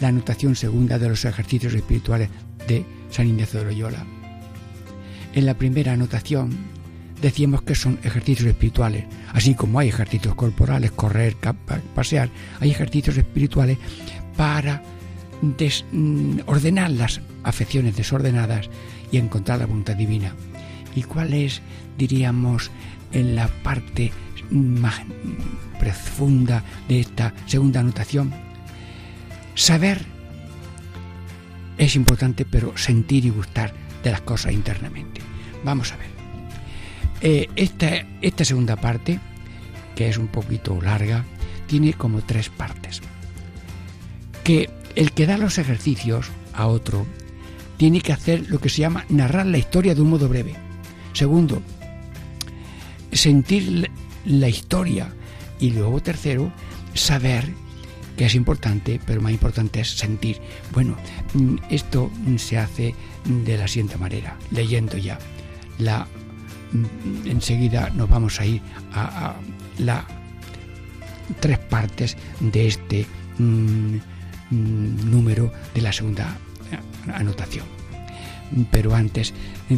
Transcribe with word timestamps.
la 0.00 0.08
anotación 0.08 0.56
segunda 0.56 0.98
de 0.98 1.08
los 1.08 1.24
ejercicios 1.24 1.74
espirituales 1.74 2.28
de 2.66 2.84
San 3.10 3.26
Ignacio 3.26 3.60
de 3.60 3.66
Loyola. 3.66 4.04
En 5.34 5.46
la 5.46 5.54
primera 5.54 5.92
anotación 5.92 6.56
decíamos 7.20 7.62
que 7.62 7.74
son 7.74 7.98
ejercicios 8.02 8.48
espirituales, 8.48 9.04
así 9.32 9.54
como 9.54 9.78
hay 9.78 9.88
ejercicios 9.88 10.34
corporales, 10.34 10.92
correr, 10.92 11.36
pasear, 11.94 12.30
hay 12.60 12.70
ejercicios 12.70 13.16
espirituales 13.16 13.78
para 14.36 14.82
mm, 15.42 16.40
ordenar 16.46 16.90
las 16.90 17.20
afecciones 17.42 17.96
desordenadas 17.96 18.68
y 19.10 19.18
encontrar 19.18 19.58
la 19.58 19.66
voluntad 19.66 19.96
divina. 19.96 20.34
¿Y 20.94 21.02
cuál 21.02 21.34
es, 21.34 21.60
diríamos, 21.96 22.70
en 23.12 23.34
la 23.34 23.48
parte 23.48 24.12
más 24.50 25.02
profunda 25.78 26.64
de 26.88 27.00
esta 27.00 27.34
segunda 27.46 27.80
anotación? 27.80 28.47
Saber 29.58 30.06
es 31.78 31.96
importante, 31.96 32.44
pero 32.44 32.78
sentir 32.78 33.26
y 33.26 33.30
gustar 33.30 33.74
de 34.04 34.12
las 34.12 34.20
cosas 34.20 34.52
internamente. 34.52 35.20
Vamos 35.64 35.92
a 35.92 35.96
ver. 35.96 36.06
Eh, 37.22 37.48
esta, 37.56 38.06
esta 38.22 38.44
segunda 38.44 38.76
parte, 38.76 39.18
que 39.96 40.08
es 40.08 40.16
un 40.16 40.28
poquito 40.28 40.80
larga, 40.80 41.24
tiene 41.66 41.92
como 41.92 42.22
tres 42.22 42.50
partes. 42.50 43.02
Que 44.44 44.70
el 44.94 45.10
que 45.10 45.26
da 45.26 45.36
los 45.36 45.58
ejercicios 45.58 46.30
a 46.54 46.68
otro 46.68 47.04
tiene 47.78 48.00
que 48.00 48.12
hacer 48.12 48.48
lo 48.48 48.60
que 48.60 48.68
se 48.68 48.82
llama 48.82 49.06
narrar 49.08 49.46
la 49.46 49.58
historia 49.58 49.96
de 49.96 50.02
un 50.02 50.10
modo 50.10 50.28
breve. 50.28 50.54
Segundo, 51.14 51.60
sentir 53.10 53.90
la 54.24 54.48
historia. 54.48 55.12
Y 55.58 55.70
luego 55.70 56.00
tercero, 56.00 56.52
saber 56.94 57.52
que 58.18 58.26
es 58.26 58.34
importante, 58.34 59.00
pero 59.06 59.22
más 59.22 59.30
importante 59.30 59.80
es 59.80 59.96
sentir. 59.96 60.40
Bueno, 60.72 60.96
mm, 61.34 61.54
esto 61.70 62.10
se 62.36 62.58
hace 62.58 62.94
de 63.24 63.56
la 63.56 63.68
siguiente 63.68 63.96
manera, 63.96 64.36
leyendo 64.50 64.98
ya. 64.98 65.18
La, 65.78 66.08
mm, 66.72 67.28
enseguida 67.28 67.90
nos 67.90 68.10
vamos 68.10 68.40
a 68.40 68.44
ir 68.44 68.60
a, 68.92 69.36
las 69.78 70.04
tres 71.38 71.60
partes 71.60 72.16
de 72.40 72.66
este 72.66 73.06
mm, 73.38 73.96
número 74.50 75.52
de 75.72 75.80
la 75.80 75.92
segunda 75.92 76.36
anotación. 77.14 77.66
Pero 78.72 78.96
antes 78.96 79.32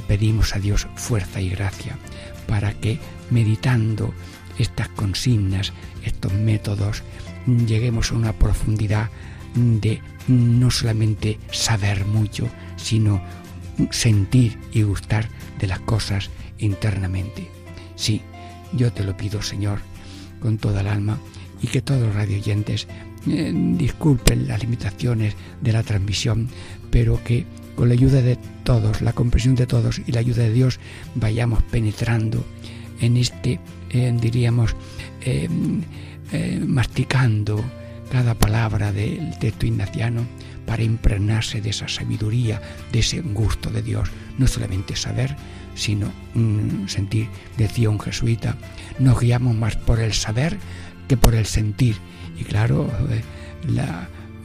pedimos 0.08 0.56
a 0.56 0.60
Dios 0.60 0.88
fuerza 0.94 1.42
y 1.42 1.50
gracia 1.50 1.98
para 2.46 2.72
que 2.72 2.98
meditando 3.30 4.14
estas 4.58 4.88
consignas, 4.88 5.72
estos 6.04 6.32
métodos, 6.32 7.02
lleguemos 7.46 8.10
a 8.12 8.16
una 8.16 8.32
profundidad 8.32 9.10
de 9.54 10.00
no 10.28 10.70
solamente 10.70 11.38
saber 11.50 12.04
mucho, 12.06 12.48
sino 12.76 13.20
sentir 13.90 14.58
y 14.72 14.82
gustar 14.82 15.28
de 15.58 15.66
las 15.66 15.80
cosas 15.80 16.30
internamente. 16.58 17.48
Sí, 17.96 18.22
yo 18.72 18.92
te 18.92 19.04
lo 19.04 19.16
pido, 19.16 19.42
Señor, 19.42 19.80
con 20.40 20.58
toda 20.58 20.80
el 20.80 20.88
alma, 20.88 21.18
y 21.62 21.66
que 21.66 21.82
todos 21.82 22.00
los 22.00 22.14
radioyentes 22.14 22.86
eh, 23.28 23.52
disculpen 23.54 24.48
las 24.48 24.60
limitaciones 24.60 25.34
de 25.60 25.72
la 25.72 25.82
transmisión, 25.82 26.48
pero 26.90 27.22
que 27.22 27.44
con 27.74 27.88
la 27.88 27.94
ayuda 27.94 28.22
de 28.22 28.38
todos, 28.64 29.02
la 29.02 29.12
comprensión 29.12 29.54
de 29.54 29.66
todos 29.66 30.00
y 30.06 30.12
la 30.12 30.20
ayuda 30.20 30.42
de 30.44 30.52
Dios 30.52 30.80
vayamos 31.14 31.62
penetrando 31.64 32.44
en 33.00 33.16
este, 33.16 33.60
eh, 33.90 34.14
diríamos, 34.20 34.74
eh, 35.22 35.48
eh, 36.32 36.62
masticando 36.64 37.62
cada 38.10 38.34
palabra 38.34 38.92
del 38.92 39.38
texto 39.38 39.66
ignaciano 39.66 40.26
para 40.66 40.82
impregnarse 40.82 41.60
de 41.60 41.70
esa 41.70 41.88
sabiduría, 41.88 42.60
de 42.92 43.00
ese 43.00 43.20
gusto 43.20 43.70
de 43.70 43.82
Dios. 43.82 44.10
No 44.38 44.46
solamente 44.46 44.96
saber, 44.96 45.36
sino 45.74 46.12
mm, 46.34 46.86
sentir. 46.86 47.28
Decía 47.56 47.90
un 47.90 48.00
jesuita, 48.00 48.56
nos 48.98 49.18
guiamos 49.20 49.54
más 49.54 49.76
por 49.76 50.00
el 50.00 50.12
saber 50.12 50.58
que 51.08 51.16
por 51.16 51.34
el 51.34 51.46
sentir. 51.46 51.96
Y 52.38 52.44
claro, 52.44 52.88
eh, 53.10 53.22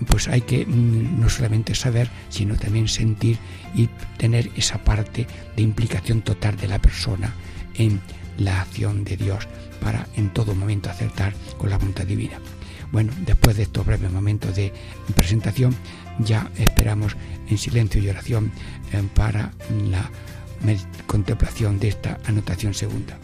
pues 0.08 0.28
hay 0.28 0.42
que 0.42 0.66
mm, 0.66 1.20
no 1.20 1.30
solamente 1.30 1.76
saber, 1.76 2.10
sino 2.30 2.56
también 2.56 2.88
sentir 2.88 3.38
y 3.76 3.90
tener 4.18 4.50
esa 4.56 4.80
parte 4.80 5.28
de 5.56 5.62
implicación 5.62 6.22
total 6.22 6.58
de 6.58 6.68
la 6.68 6.80
persona 6.80 7.34
en 7.76 8.00
la 8.38 8.62
acción 8.62 9.04
de 9.04 9.18
Dios 9.18 9.48
para 9.76 10.08
en 10.16 10.32
todo 10.34 10.56
momento 10.56 10.90
acertar 10.90 11.34
con 11.58 11.70
la 11.70 11.78
voluntad 11.78 12.06
divina. 12.06 12.40
Bueno, 12.92 13.12
después 13.26 13.58
de 13.58 13.64
estos 13.64 13.86
breves 13.86 14.12
momentos 14.12 14.56
de 14.56 14.74
presentación, 15.16 15.76
ya 16.20 16.50
esperamos 16.58 17.16
en 17.50 17.58
silencio 17.58 18.02
y 18.02 18.10
oración 18.10 18.52
eh, 18.94 19.04
para 19.14 19.52
la 19.90 20.10
contemplación 21.06 21.80
de 21.80 21.90
esta 21.90 22.20
anotación 22.26 22.74
segunda. 22.74 23.18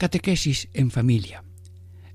Catequesis 0.00 0.70
en 0.72 0.90
familia. 0.90 1.44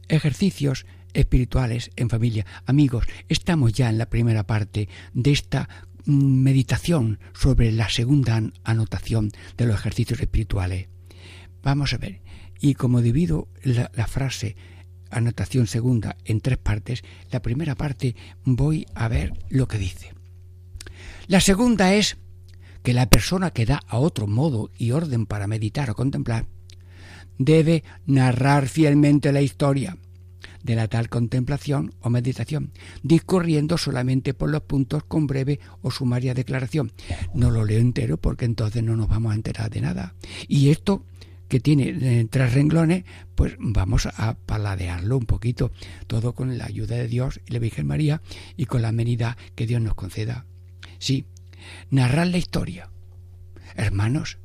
Ejercicios 0.07 0.87
espirituales 1.13 1.91
en 1.95 2.09
familia. 2.09 2.43
Amigos, 2.65 3.05
estamos 3.29 3.73
ya 3.73 3.91
en 3.91 3.99
la 3.99 4.09
primera 4.09 4.47
parte 4.47 4.89
de 5.13 5.31
esta 5.31 5.69
mm, 6.05 6.41
meditación 6.41 7.19
sobre 7.35 7.71
la 7.71 7.87
segunda 7.89 8.41
anotación 8.63 9.29
de 9.55 9.67
los 9.67 9.75
ejercicios 9.75 10.19
espirituales. 10.19 10.87
Vamos 11.61 11.93
a 11.93 11.99
ver. 11.99 12.21
Y 12.59 12.73
como 12.73 13.03
divido 13.03 13.49
la, 13.61 13.91
la 13.93 14.07
frase 14.07 14.55
anotación 15.11 15.67
segunda 15.67 16.17
en 16.25 16.41
tres 16.41 16.57
partes, 16.57 17.03
la 17.29 17.43
primera 17.43 17.75
parte 17.75 18.15
voy 18.45 18.87
a 18.95 19.07
ver 19.09 19.33
lo 19.47 19.67
que 19.67 19.77
dice. 19.77 20.15
La 21.27 21.39
segunda 21.39 21.93
es 21.93 22.17
que 22.81 22.95
la 22.95 23.11
persona 23.11 23.51
que 23.51 23.67
da 23.67 23.79
a 23.87 23.99
otro 23.99 24.25
modo 24.25 24.71
y 24.75 24.89
orden 24.89 25.27
para 25.27 25.45
meditar 25.45 25.91
o 25.91 25.95
contemplar 25.95 26.47
debe 27.37 27.83
narrar 28.05 28.67
fielmente 28.67 29.31
la 29.31 29.41
historia 29.41 29.97
de 30.63 30.75
la 30.75 30.87
tal 30.87 31.09
contemplación 31.09 31.93
o 32.01 32.09
meditación, 32.09 32.71
discurriendo 33.03 33.77
solamente 33.77 34.33
por 34.33 34.49
los 34.49 34.63
puntos 34.63 35.03
con 35.03 35.27
breve 35.27 35.59
o 35.83 35.91
sumaria 35.91 36.33
declaración. 36.33 36.91
No 37.35 37.51
lo 37.51 37.65
leo 37.65 37.79
entero 37.79 38.17
porque 38.17 38.45
entonces 38.45 38.81
no 38.81 38.95
nos 38.95 39.07
vamos 39.07 39.31
a 39.31 39.35
enterar 39.35 39.69
de 39.69 39.81
nada. 39.81 40.15
Y 40.47 40.69
esto 40.69 41.03
que 41.47 41.59
tiene 41.59 41.89
eh, 42.01 42.27
tres 42.29 42.53
renglones, 42.53 43.05
pues 43.35 43.55
vamos 43.59 44.07
a 44.07 44.35
paladearlo 44.45 45.17
un 45.17 45.27
poquito, 45.27 45.71
todo 46.07 46.33
con 46.33 46.57
la 46.57 46.65
ayuda 46.65 46.95
de 46.95 47.07
Dios 47.07 47.39
y 47.45 47.53
la 47.53 47.59
Virgen 47.59 47.85
María 47.85 48.21
y 48.57 48.65
con 48.65 48.81
la 48.81 48.87
amenidad 48.87 49.37
que 49.53 49.67
Dios 49.67 49.81
nos 49.81 49.93
conceda. 49.93 50.45
Sí, 50.97 51.25
narrar 51.91 52.27
la 52.27 52.37
historia. 52.37 52.89
Hermanos, 53.75 54.39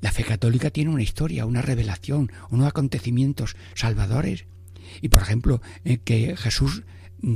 la 0.00 0.12
fe 0.12 0.24
católica 0.24 0.70
tiene 0.70 0.90
una 0.90 1.02
historia, 1.02 1.46
una 1.46 1.62
revelación, 1.62 2.32
unos 2.50 2.68
acontecimientos 2.68 3.56
salvadores. 3.74 4.46
Y 5.00 5.08
por 5.08 5.22
ejemplo, 5.22 5.60
eh, 5.84 5.98
que 5.98 6.36
Jesús, 6.36 6.82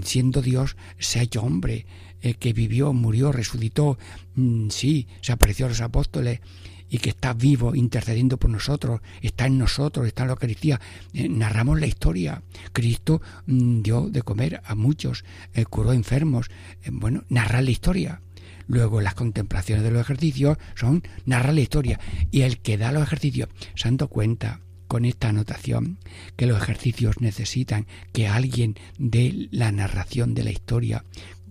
siendo 0.03 0.43
Dios, 0.43 0.77
se 0.99 1.19
ha 1.19 1.23
hecho 1.23 1.43
hombre, 1.43 1.87
eh, 2.23 2.35
que 2.35 2.53
vivió, 2.53 2.93
murió, 2.93 3.33
resucitó, 3.33 3.99
mm, 4.35 4.71
sí, 4.71 5.07
se 5.21 5.33
apareció 5.33 5.67
a 5.67 5.69
los 5.69 5.81
apóstoles 5.81 6.41
y 6.89 6.99
que 6.99 7.11
está 7.11 7.33
vivo, 7.35 7.75
intercediendo 7.75 8.37
por 8.39 8.51
nosotros, 8.51 9.01
está 9.21 9.47
en 9.47 9.59
nosotros, 9.59 10.07
está 10.07 10.23
en 10.23 10.29
la 10.29 10.35
Eucaristía. 10.35 10.81
Eh, 11.13 11.29
narramos 11.29 11.81
la 11.81 11.87
historia. 11.87 12.43
Cristo 12.73 13.21
mm, 13.47 13.83
dio 13.83 14.09
de 14.09 14.23
comer 14.23 14.63
a 14.65 14.75
muchos, 14.75 15.25
curó 15.71 15.93
enfermos. 15.93 16.51
bueno, 16.91 17.25
narrar 17.29 17.65
la 17.65 17.71
historia. 17.71 18.21
Luego 18.67 19.01
las 19.01 19.15
contemplaciones 19.15 19.85
de 19.85 19.91
los 19.91 20.01
ejercicios 20.01 20.59
son 20.75 21.03
narrar 21.27 21.55
la 21.55 21.61
historia. 21.61 22.01
Y 22.31 22.43
el 22.43 22.59
que 22.59 22.79
da 22.79 22.93
los 22.93 23.03
ejercicios, 23.03 23.49
se 23.75 23.97
cuenta 24.09 24.61
con 24.89 25.05
esta 25.05 25.29
anotación 25.29 25.99
que 26.37 26.47
los 26.47 26.63
ejercicios 26.63 27.21
necesitan 27.21 27.87
que 28.13 28.29
alguien 28.29 28.77
dé 28.99 29.49
la 29.51 29.73
narración 29.73 30.35
de 30.35 30.45
la 30.45 30.51
historia 30.51 31.05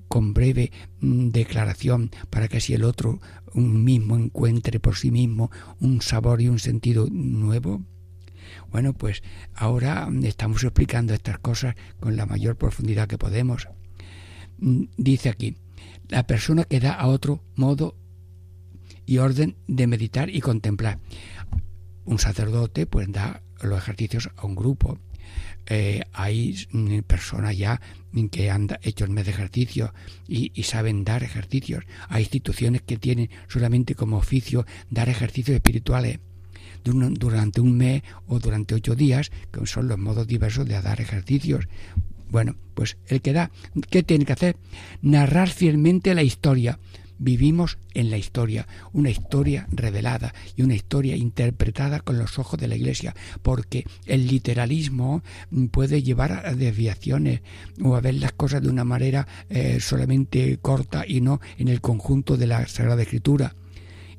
con 0.07 0.33
breve 0.33 0.71
mm, 1.01 1.29
declaración 1.29 2.11
para 2.29 2.47
que 2.47 2.61
si 2.61 2.73
el 2.73 2.83
otro 2.83 3.19
un 3.53 3.83
mismo 3.83 4.15
encuentre 4.15 4.79
por 4.79 4.95
sí 4.95 5.11
mismo 5.11 5.51
un 5.79 6.01
sabor 6.01 6.41
y 6.41 6.49
un 6.49 6.59
sentido 6.59 7.07
nuevo. 7.11 7.81
Bueno, 8.71 8.93
pues 8.93 9.23
ahora 9.55 10.09
estamos 10.23 10.63
explicando 10.63 11.13
estas 11.13 11.39
cosas 11.39 11.75
con 11.99 12.15
la 12.15 12.25
mayor 12.25 12.55
profundidad 12.55 13.07
que 13.07 13.17
podemos. 13.17 13.67
Mm, 14.59 14.83
dice 14.97 15.29
aquí, 15.29 15.57
la 16.13 16.27
persona 16.27 16.63
que 16.63 16.79
da 16.79 16.93
a 16.93 17.07
otro 17.07 17.41
modo 17.55 17.95
y 19.07 19.17
orden 19.17 19.55
de 19.67 19.87
meditar 19.87 20.29
y 20.29 20.41
contemplar. 20.41 20.99
Un 22.05 22.19
sacerdote 22.19 22.85
pues 22.85 23.11
da 23.11 23.41
los 23.63 23.79
ejercicios 23.79 24.29
a 24.35 24.45
un 24.45 24.53
grupo. 24.53 24.99
Eh, 25.65 26.03
hay 26.13 26.67
mm, 26.71 26.99
personas 26.99 27.57
ya 27.57 27.81
que 28.31 28.51
han 28.51 28.67
hecho 28.83 29.05
el 29.05 29.09
mes 29.09 29.25
de 29.25 29.31
ejercicio 29.31 29.91
y, 30.27 30.51
saben 30.61 31.03
dar 31.03 31.23
ejercicios. 31.23 31.83
Hay 32.09 32.21
instituciones 32.21 32.83
que 32.83 32.97
tienen 32.97 33.31
solamente 33.47 33.95
como 33.95 34.17
oficio 34.17 34.67
dar 34.91 35.09
ejercicios 35.09 35.55
espirituales 35.55 36.19
durante 36.83 37.59
un 37.59 37.75
mes 37.75 38.03
o 38.27 38.37
durante 38.37 38.75
ocho 38.75 38.93
días, 38.93 39.31
que 39.51 39.65
son 39.65 39.87
los 39.87 39.97
modos 39.97 40.27
diversos 40.27 40.67
de 40.67 40.79
dar 40.79 41.01
ejercicios. 41.01 41.65
Bueno, 42.33 42.55
pues 42.73 42.97
el 43.05 43.21
que 43.21 43.31
da, 43.31 43.51
¿qué 43.91 44.01
tiene 44.01 44.25
que 44.25 44.33
hacer? 44.33 44.57
Narrar 45.03 45.49
fielmente 45.49 46.15
la 46.15 46.23
historia. 46.23 46.79
Vivimos 47.19 47.77
en 47.93 48.09
la 48.09 48.17
historia, 48.17 48.67
una 48.91 49.11
historia 49.11 49.67
revelada 49.69 50.33
y 50.55 50.63
una 50.63 50.73
historia 50.73 51.15
interpretada 51.15 51.99
con 51.99 52.17
los 52.17 52.39
ojos 52.39 52.59
de 52.59 52.67
la 52.67 52.75
Iglesia, 52.75 53.15
porque 53.43 53.85
el 54.07 54.25
literalismo 54.25 55.21
puede 55.69 56.01
llevar 56.01 56.31
a 56.31 56.55
desviaciones 56.55 57.41
o 57.83 57.95
a 57.95 58.01
ver 58.01 58.15
las 58.15 58.31
cosas 58.31 58.63
de 58.63 58.69
una 58.69 58.83
manera 58.83 59.27
eh, 59.51 59.77
solamente 59.79 60.57
corta 60.57 61.05
y 61.07 61.21
no 61.21 61.39
en 61.59 61.67
el 61.67 61.81
conjunto 61.81 62.35
de 62.35 62.47
la 62.47 62.67
Sagrada 62.67 63.03
Escritura. 63.03 63.55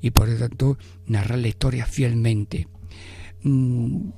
Y 0.01 0.13
por 0.13 0.29
lo 0.29 0.37
tanto, 0.37 0.79
narrar 1.09 1.41
la 1.41 1.49
historia 1.49 1.85
fielmente. 1.85 2.69
Mm, 3.43 4.11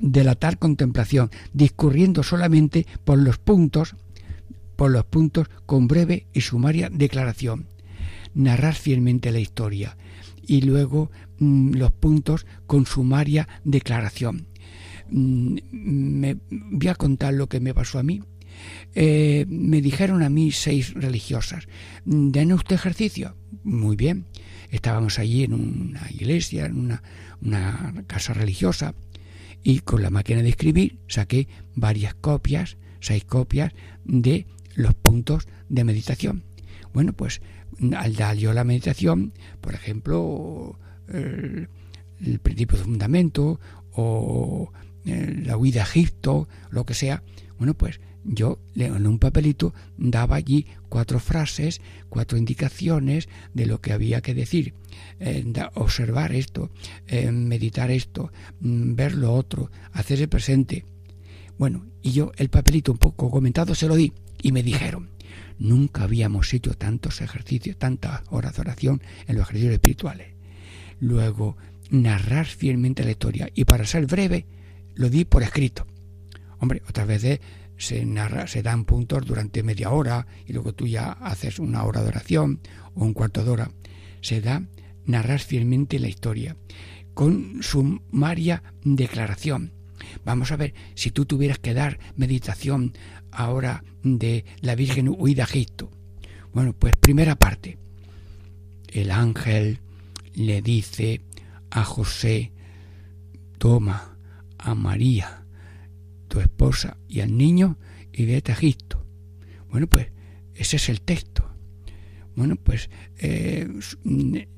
de 0.00 0.24
la 0.24 0.34
tal 0.34 0.58
contemplación, 0.58 1.30
discurriendo 1.52 2.22
solamente 2.22 2.86
por 3.04 3.18
los 3.18 3.38
puntos, 3.38 3.96
por 4.76 4.90
los 4.90 5.04
puntos 5.04 5.48
con 5.64 5.88
breve 5.88 6.26
y 6.32 6.42
sumaria 6.42 6.90
declaración, 6.90 7.66
narrar 8.34 8.74
fielmente 8.74 9.32
la 9.32 9.40
historia 9.40 9.96
y 10.46 10.62
luego 10.62 11.10
mm, 11.38 11.74
los 11.74 11.92
puntos 11.92 12.46
con 12.66 12.86
sumaria 12.86 13.48
declaración. 13.64 14.46
Mm, 15.10 15.56
me 15.72 16.36
voy 16.50 16.88
a 16.88 16.94
contar 16.94 17.34
lo 17.34 17.48
que 17.48 17.60
me 17.60 17.74
pasó 17.74 17.98
a 17.98 18.02
mí. 18.02 18.22
Eh, 18.94 19.44
me 19.48 19.82
dijeron 19.82 20.22
a 20.22 20.30
mí 20.30 20.50
seis 20.50 20.94
religiosas, 20.94 21.68
¿den 22.04 22.52
usted 22.52 22.76
ejercicio? 22.76 23.36
Muy 23.64 23.96
bien. 23.96 24.26
Estábamos 24.70 25.18
allí 25.18 25.44
en 25.44 25.52
una 25.52 26.10
iglesia, 26.10 26.66
en 26.66 26.78
una, 26.78 27.02
una 27.40 28.04
casa 28.06 28.32
religiosa, 28.32 28.94
y 29.66 29.80
con 29.80 30.00
la 30.00 30.10
máquina 30.10 30.42
de 30.42 30.50
escribir 30.50 31.00
saqué 31.08 31.48
varias 31.74 32.14
copias, 32.14 32.76
seis 33.00 33.24
copias 33.24 33.72
de 34.04 34.46
los 34.76 34.94
puntos 34.94 35.48
de 35.68 35.82
meditación. 35.82 36.44
Bueno, 36.94 37.12
pues 37.14 37.40
al 37.96 38.14
dar 38.14 38.36
yo 38.36 38.52
la 38.52 38.62
meditación, 38.62 39.32
por 39.60 39.74
ejemplo, 39.74 40.78
el, 41.08 41.68
principio 42.44 42.78
de 42.78 42.84
fundamento 42.84 43.58
o 43.90 44.70
la 45.06 45.56
huida 45.56 45.82
a 45.82 45.84
Egipto, 45.84 46.48
lo 46.70 46.84
que 46.84 46.94
sea, 46.94 47.22
bueno, 47.58 47.74
pues 47.74 48.00
yo 48.24 48.58
en 48.74 49.06
un 49.06 49.18
papelito 49.18 49.72
daba 49.96 50.36
allí 50.36 50.66
cuatro 50.88 51.20
frases, 51.20 51.80
cuatro 52.08 52.36
indicaciones 52.36 53.28
de 53.54 53.66
lo 53.66 53.80
que 53.80 53.92
había 53.92 54.20
que 54.20 54.34
decir, 54.34 54.74
eh, 55.20 55.44
observar 55.74 56.34
esto, 56.34 56.70
eh, 57.06 57.30
meditar 57.30 57.90
esto, 57.90 58.32
mm, 58.60 58.94
ver 58.94 59.14
lo 59.14 59.32
otro, 59.32 59.70
hacerse 59.92 60.26
presente. 60.26 60.84
Bueno, 61.56 61.86
y 62.02 62.12
yo 62.12 62.32
el 62.36 62.48
papelito 62.48 62.92
un 62.92 62.98
poco 62.98 63.30
comentado 63.30 63.74
se 63.74 63.86
lo 63.86 63.94
di 63.94 64.12
y 64.42 64.52
me 64.52 64.62
dijeron, 64.62 65.10
nunca 65.58 66.02
habíamos 66.02 66.52
hecho 66.52 66.74
tantos 66.74 67.20
ejercicios, 67.20 67.76
tantas 67.78 68.22
horas 68.30 68.56
de 68.56 68.60
oración 68.62 69.02
en 69.28 69.36
los 69.36 69.44
ejercicios 69.44 69.74
espirituales. 69.74 70.28
Luego, 70.98 71.56
narrar 71.90 72.46
fielmente 72.46 73.04
la 73.04 73.12
historia 73.12 73.48
y 73.54 73.64
para 73.64 73.86
ser 73.86 74.06
breve, 74.06 74.46
lo 74.96 75.08
di 75.08 75.24
por 75.24 75.42
escrito. 75.42 75.86
Hombre, 76.58 76.82
otras 76.88 77.06
veces 77.06 77.40
se 77.76 78.04
narra, 78.04 78.46
se 78.46 78.62
dan 78.62 78.84
puntos 78.84 79.24
durante 79.24 79.62
media 79.62 79.90
hora 79.90 80.26
y 80.46 80.52
luego 80.52 80.72
tú 80.72 80.86
ya 80.86 81.12
haces 81.12 81.58
una 81.58 81.84
hora 81.84 82.02
de 82.02 82.08
oración 82.08 82.60
o 82.94 83.04
un 83.04 83.12
cuarto 83.12 83.44
de 83.44 83.50
hora. 83.50 83.70
Se 84.20 84.40
da 84.40 84.62
narrar 85.04 85.40
fielmente 85.40 85.98
la 85.98 86.08
historia 86.08 86.56
con 87.14 87.62
sumaria 87.62 88.62
declaración. 88.82 89.72
Vamos 90.24 90.52
a 90.52 90.56
ver, 90.56 90.74
si 90.94 91.10
tú 91.10 91.24
tuvieras 91.24 91.58
que 91.58 91.74
dar 91.74 91.98
meditación 92.16 92.92
ahora 93.30 93.84
de 94.02 94.44
la 94.60 94.74
Virgen 94.74 95.08
huida 95.08 95.44
a 95.44 95.46
Egipto. 95.46 95.90
Bueno, 96.52 96.72
pues 96.72 96.96
primera 96.96 97.36
parte. 97.36 97.78
El 98.88 99.10
ángel 99.10 99.80
le 100.34 100.62
dice 100.62 101.20
a 101.70 101.84
José, 101.84 102.52
toma 103.58 104.15
a 104.58 104.74
María 104.74 105.44
tu 106.28 106.40
esposa 106.40 106.96
y 107.08 107.20
al 107.20 107.36
niño 107.36 107.78
y 108.12 108.26
vete 108.26 108.52
a 108.52 108.54
Egipto. 108.54 109.04
Bueno, 109.70 109.86
pues 109.86 110.08
ese 110.54 110.76
es 110.76 110.88
el 110.88 111.00
texto. 111.00 111.44
Bueno, 112.34 112.56
pues 112.56 112.90
eh, 113.18 113.66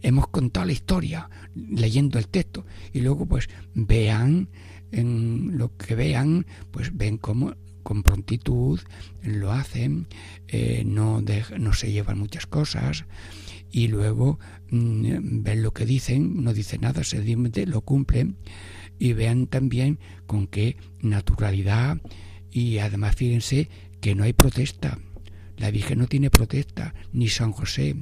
hemos 0.03 0.29
contado 0.29 0.67
la 0.67 0.73
historia 0.73 1.31
leyendo 1.55 2.19
el 2.19 2.27
texto 2.27 2.67
y 2.93 3.01
luego 3.01 3.27
pues 3.27 3.49
vean 3.75 4.49
en 4.91 5.59
lo 5.59 5.77
que 5.77 5.95
vean, 5.95 6.47
pues 6.73 6.97
ven 6.97 7.19
cómo 7.19 7.55
con 7.85 8.03
prontitud 8.03 8.81
lo 9.23 9.53
hacen, 9.53 10.09
eh, 10.49 10.83
no, 10.85 11.23
se 11.73 11.93
llevan 11.93 12.19
muchas 12.19 12.47
cosas 12.47 13.05
y 13.71 13.89
luego 13.89 14.39
mm, 14.71 15.43
ven 15.43 15.63
lo 15.63 15.73
que 15.73 15.87
dicen, 15.87 16.43
no 16.43 16.53
dicen 16.53 16.81
nada, 16.83 17.05
simplemente 17.05 17.65
lo 17.65 17.81
cumplen 17.83 18.37
y 18.99 19.13
vean 19.13 19.47
también 19.47 19.99
con 20.27 20.47
qué 20.47 20.77
naturalidad 21.01 21.99
y 22.51 22.79
además 22.79 23.17
fíjense 23.17 23.69
que 24.01 24.15
no 24.15 24.25
hay 24.25 24.33
protesta. 24.33 24.99
La 25.57 25.71
Virgen 25.71 25.99
no 25.99 26.07
tiene 26.07 26.31
protesta, 26.31 26.95
ni 27.13 27.29
San 27.29 27.53
José. 27.53 27.97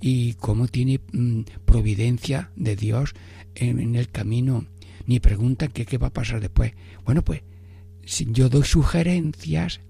Y 0.00 0.34
cómo 0.34 0.68
tiene 0.68 1.00
mm, 1.12 1.42
providencia 1.64 2.50
de 2.56 2.76
Dios 2.76 3.14
en, 3.54 3.94
el 3.94 4.10
camino, 4.10 4.66
ni 5.06 5.20
preguntan 5.20 5.70
qué 5.70 5.98
va 5.98 6.08
a 6.08 6.12
pasar 6.12 6.40
después. 6.40 6.72
Bueno, 7.04 7.22
pues 7.22 7.42
si 8.04 8.26
yo 8.30 8.48
doy 8.48 8.64
sugerencias 8.64 9.80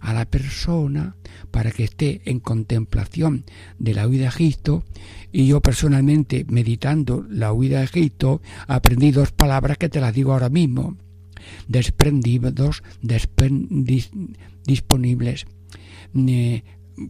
a 0.00 0.12
la 0.12 0.24
persona 0.24 1.16
para 1.50 1.70
que 1.70 1.84
esté 1.84 2.22
en 2.24 2.40
contemplación 2.40 3.44
de 3.78 3.94
la 3.94 4.06
huida 4.06 4.22
de 4.22 4.28
Egipto. 4.28 4.84
Y 5.32 5.46
yo 5.46 5.60
personalmente 5.60 6.44
meditando 6.48 7.24
la 7.28 7.52
huida 7.52 7.78
de 7.78 7.84
Egipto 7.84 8.42
aprendí 8.66 9.10
dos 9.10 9.32
palabras 9.32 9.78
que 9.78 9.88
te 9.88 10.00
las 10.00 10.14
digo 10.14 10.32
ahora 10.32 10.48
mismo. 10.48 10.96
Desprendidos 11.68 12.82
disponibles 14.64 15.46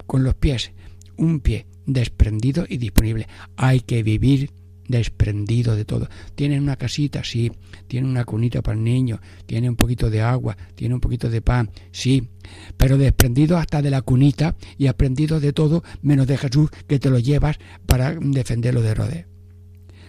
con 0.06 0.24
los 0.24 0.34
pies 0.34 0.72
un 1.16 1.40
pie 1.40 1.66
desprendido 1.86 2.64
y 2.68 2.78
disponible. 2.78 3.28
Hay 3.56 3.80
que 3.80 4.02
vivir 4.02 4.50
desprendido 4.90 5.76
de 5.76 5.84
todo. 5.84 6.08
Tienen 6.34 6.62
una 6.62 6.76
casita, 6.76 7.22
sí. 7.24 7.52
Tienen 7.86 8.10
una 8.10 8.24
cunita 8.24 8.60
para 8.60 8.76
el 8.76 8.84
niño. 8.84 9.20
Tiene 9.46 9.70
un 9.70 9.76
poquito 9.76 10.10
de 10.10 10.20
agua. 10.20 10.56
Tiene 10.74 10.94
un 10.94 11.00
poquito 11.00 11.30
de 11.30 11.40
pan, 11.40 11.70
sí. 11.92 12.28
Pero 12.76 12.98
desprendido 12.98 13.56
hasta 13.56 13.82
de 13.82 13.90
la 13.90 14.02
cunita 14.02 14.56
y 14.76 14.88
aprendido 14.88 15.40
de 15.40 15.52
todo 15.52 15.84
menos 16.02 16.26
de 16.26 16.36
Jesús 16.36 16.70
que 16.88 16.98
te 16.98 17.10
lo 17.10 17.18
llevas 17.18 17.58
para 17.86 18.14
defenderlo 18.14 18.82
de 18.82 18.94
Rodé. 18.94 19.26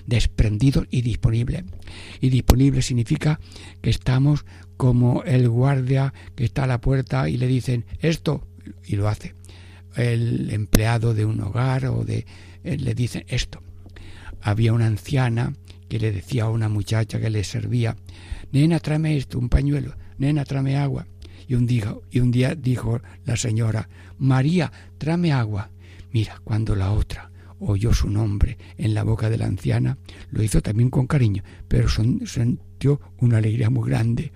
Desprendido 0.08 0.86
y 0.90 1.04
disponible. 1.04 1.64
Y 2.20 2.30
disponible 2.30 2.82
significa 2.82 3.40
que 3.82 3.92
estamos 3.92 4.46
como 4.78 5.24
el 5.24 5.48
guardia 5.48 6.12
que 6.36 6.44
está 6.44 6.64
a 6.64 6.68
la 6.68 6.82
puerta 6.82 7.30
y 7.30 7.38
le 7.38 7.46
dicen 7.46 7.86
esto 8.00 8.48
y 8.84 8.96
lo 8.96 9.08
hace. 9.08 9.36
El 9.96 10.52
empleado 10.52 11.14
de 11.14 11.26
un 11.26 11.40
hogar 11.42 11.86
o 11.86 12.04
de 12.04 12.26
eh, 12.64 12.78
le 12.78 12.96
dicen 12.96 13.26
esto 13.28 13.62
había 14.42 14.74
una 14.74 14.88
anciana 14.88 15.54
que 15.90 16.00
le 16.00 16.12
decía 16.12 16.44
a 16.44 16.50
una 16.50 16.70
muchacha 16.70 17.20
que 17.20 17.30
le 17.30 17.44
servía, 17.44 17.96
nena, 18.52 18.80
tráeme 18.80 19.18
esto, 19.18 19.40
un 19.40 19.50
pañuelo, 19.50 19.96
nena, 20.18 20.46
tráeme 20.46 20.78
agua. 20.78 21.08
Y 21.48 21.56
un 21.56 21.68
día, 21.68 21.96
y 22.10 22.22
un 22.22 22.32
día 22.32 22.56
dijo 22.56 23.02
la 23.26 23.36
señora, 23.36 23.90
María, 24.18 24.72
tráeme 24.98 25.34
agua. 25.34 25.70
Mira, 26.14 26.40
cuando 26.44 26.76
la 26.76 26.92
otra 26.92 27.32
oyó 27.62 27.94
su 27.94 28.10
nombre 28.10 28.58
en 28.78 28.94
la 28.94 29.04
boca 29.04 29.30
de 29.30 29.38
la 29.38 29.46
anciana, 29.46 29.98
lo 30.32 30.44
hizo 30.44 30.62
también 30.62 30.90
con 30.90 31.08
cariño, 31.08 31.44
pero 31.68 31.88
sintió 31.90 33.00
una 33.20 33.38
alegría 33.38 33.70
muy 33.70 33.90
grande. 33.90 34.32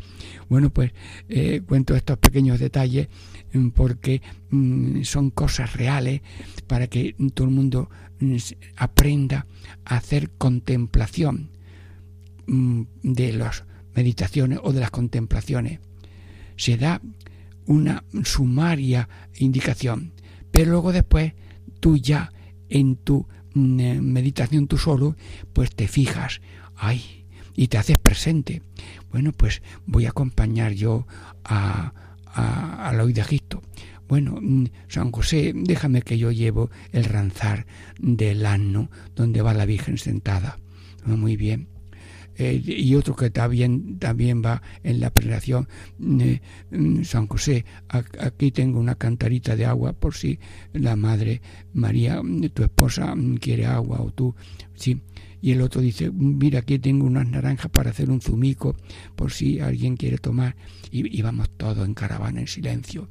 Bueno, 0.47 0.69
pues 0.69 0.91
eh, 1.27 1.61
cuento 1.65 1.95
estos 1.95 2.17
pequeños 2.17 2.59
detalles 2.59 3.07
mm, 3.53 3.69
porque 3.69 4.21
mm, 4.51 5.01
son 5.03 5.31
cosas 5.31 5.73
reales 5.73 6.21
para 6.67 6.87
que 6.87 7.15
todo 7.33 7.47
el 7.47 7.53
mundo 7.53 7.89
aprenda 8.75 9.47
a 9.83 9.97
hacer 9.97 10.31
contemplación 10.37 11.49
de 12.47 13.33
las 13.33 13.63
meditaciones 13.93 14.59
o 14.63 14.73
de 14.73 14.79
las 14.79 14.91
contemplaciones. 14.91 15.79
Se 16.57 16.77
da 16.77 17.01
una 17.65 18.03
sumaria 18.23 19.09
indicación, 19.37 20.13
pero 20.51 20.71
luego 20.71 20.91
después 20.91 21.33
tú 21.79 21.97
ya 21.97 22.31
en 22.69 22.95
tu 22.95 23.27
mm, 23.53 23.79
eh, 23.79 24.01
meditación 24.01 24.67
tú 24.67 24.77
solo, 24.77 25.15
pues 25.53 25.71
te 25.75 25.87
fijas, 25.87 26.41
ay, 26.75 27.25
y 27.55 27.67
te 27.67 27.77
haces 27.77 27.97
presente. 27.97 28.61
Bueno, 29.11 29.31
pues 29.31 29.61
voy 29.85 30.05
a 30.05 30.09
acompañar 30.09 30.73
yo 30.73 31.07
a, 31.43 31.93
a, 32.25 32.91
la 32.93 33.05
de 33.05 33.21
Egipto. 33.21 33.61
Bueno, 34.07 34.37
mm, 34.41 34.65
San 34.87 35.11
José, 35.11 35.53
déjame 35.55 36.01
que 36.01 36.17
yo 36.17 36.31
llevo 36.31 36.69
el 36.91 37.05
ranzar 37.05 37.65
del 37.99 38.45
asno 38.45 38.89
donde 39.15 39.41
va 39.41 39.53
la 39.53 39.65
Virgen 39.65 39.97
sentada. 39.97 40.59
Muy 41.05 41.37
bien. 41.37 41.67
Eh, 42.37 42.61
y 42.65 42.93
otro 42.95 43.15
que 43.15 43.29
también, 43.29 43.97
también 43.97 44.41
va 44.43 44.61
en 44.83 44.99
la 44.99 45.09
prelación, 45.09 45.69
eh, 46.19 46.41
mm, 46.69 47.03
San 47.03 47.27
José, 47.27 47.63
aquí 47.87 48.51
tengo 48.51 48.79
una 48.79 48.95
cantarita 48.95 49.55
de 49.55 49.65
agua 49.65 49.93
por 49.93 50.15
si 50.15 50.37
la 50.73 50.97
Madre 50.97 51.41
María, 51.73 52.21
mm, 52.21 52.49
tu 52.49 52.63
esposa, 52.63 53.15
mm, 53.15 53.37
quiere 53.37 53.65
agua 53.65 54.01
o 54.01 54.11
tú, 54.11 54.35
sí. 54.73 55.01
Y 55.45 55.51
el 55.51 55.61
otro 55.61 55.79
dice, 55.79 56.09
mira, 56.09 56.61
aquí 56.61 56.79
tengo 56.79 57.05
unas 57.05 57.27
naranjas 57.27 57.69
para 57.69 57.91
hacer 57.91 58.09
un 58.09 58.19
zumico 58.19 58.75
por 59.15 59.31
si 59.31 59.59
alguien 59.59 59.95
quiere 59.95 60.17
tomar. 60.17 60.55
Y, 60.89 61.21
vamos 61.21 61.51
todos 61.55 61.85
en 61.85 61.93
caravana, 61.93 62.39
en 62.39 62.47
silencio 62.47 63.09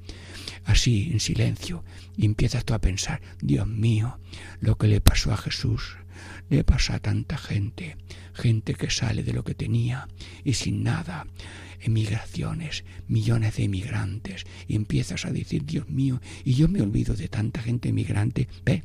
así 0.64 1.10
en 1.12 1.20
silencio 1.20 1.84
y 2.16 2.24
empiezas 2.24 2.64
tú 2.64 2.74
a 2.74 2.80
pensar, 2.80 3.22
Dios 3.40 3.68
mío, 3.68 4.18
lo 4.58 4.76
que 4.76 4.88
le 4.88 5.00
pasó 5.00 5.32
a 5.32 5.36
Jesús, 5.36 5.96
le 6.50 6.64
pasa 6.64 6.96
a 6.96 6.98
tanta 6.98 7.38
gente, 7.38 7.98
gente 8.32 8.74
que 8.74 8.90
sale 8.90 9.22
de 9.22 9.32
lo 9.32 9.44
que 9.44 9.54
tenía 9.54 10.08
y 10.42 10.54
sin 10.54 10.82
nada, 10.82 11.28
emigraciones, 11.82 12.84
millones 13.06 13.58
de 13.58 13.64
emigrantes, 13.64 14.44
y 14.66 14.74
empiezas 14.74 15.24
a 15.24 15.30
decir, 15.30 15.66
Dios 15.66 15.88
mío, 15.88 16.20
y 16.44 16.54
yo 16.54 16.66
me 16.66 16.82
olvido 16.82 17.14
de 17.14 17.28
tanta 17.28 17.62
gente 17.62 17.90
emigrante. 17.90 18.48
Ve, 18.64 18.82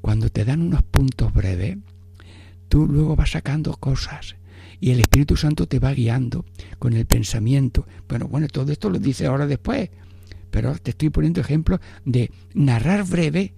cuando 0.00 0.30
te 0.30 0.44
dan 0.44 0.62
unos 0.62 0.82
puntos 0.82 1.32
breves, 1.32 1.76
tú 2.68 2.86
luego 2.86 3.16
vas 3.16 3.30
sacando 3.30 3.74
cosas 3.76 4.36
y 4.80 4.90
el 4.90 5.00
Espíritu 5.00 5.36
Santo 5.36 5.66
te 5.66 5.78
va 5.78 5.92
guiando 5.92 6.44
con 6.78 6.92
el 6.94 7.06
pensamiento. 7.06 7.86
Bueno, 8.08 8.28
bueno, 8.28 8.48
todo 8.48 8.72
esto 8.72 8.90
lo 8.90 8.98
dice 8.98 9.26
ahora 9.26 9.46
después, 9.46 9.90
pero 10.50 10.74
te 10.76 10.90
estoy 10.90 11.10
poniendo 11.10 11.40
ejemplos 11.40 11.80
de 12.04 12.30
narrar 12.54 13.04
breve 13.04 13.54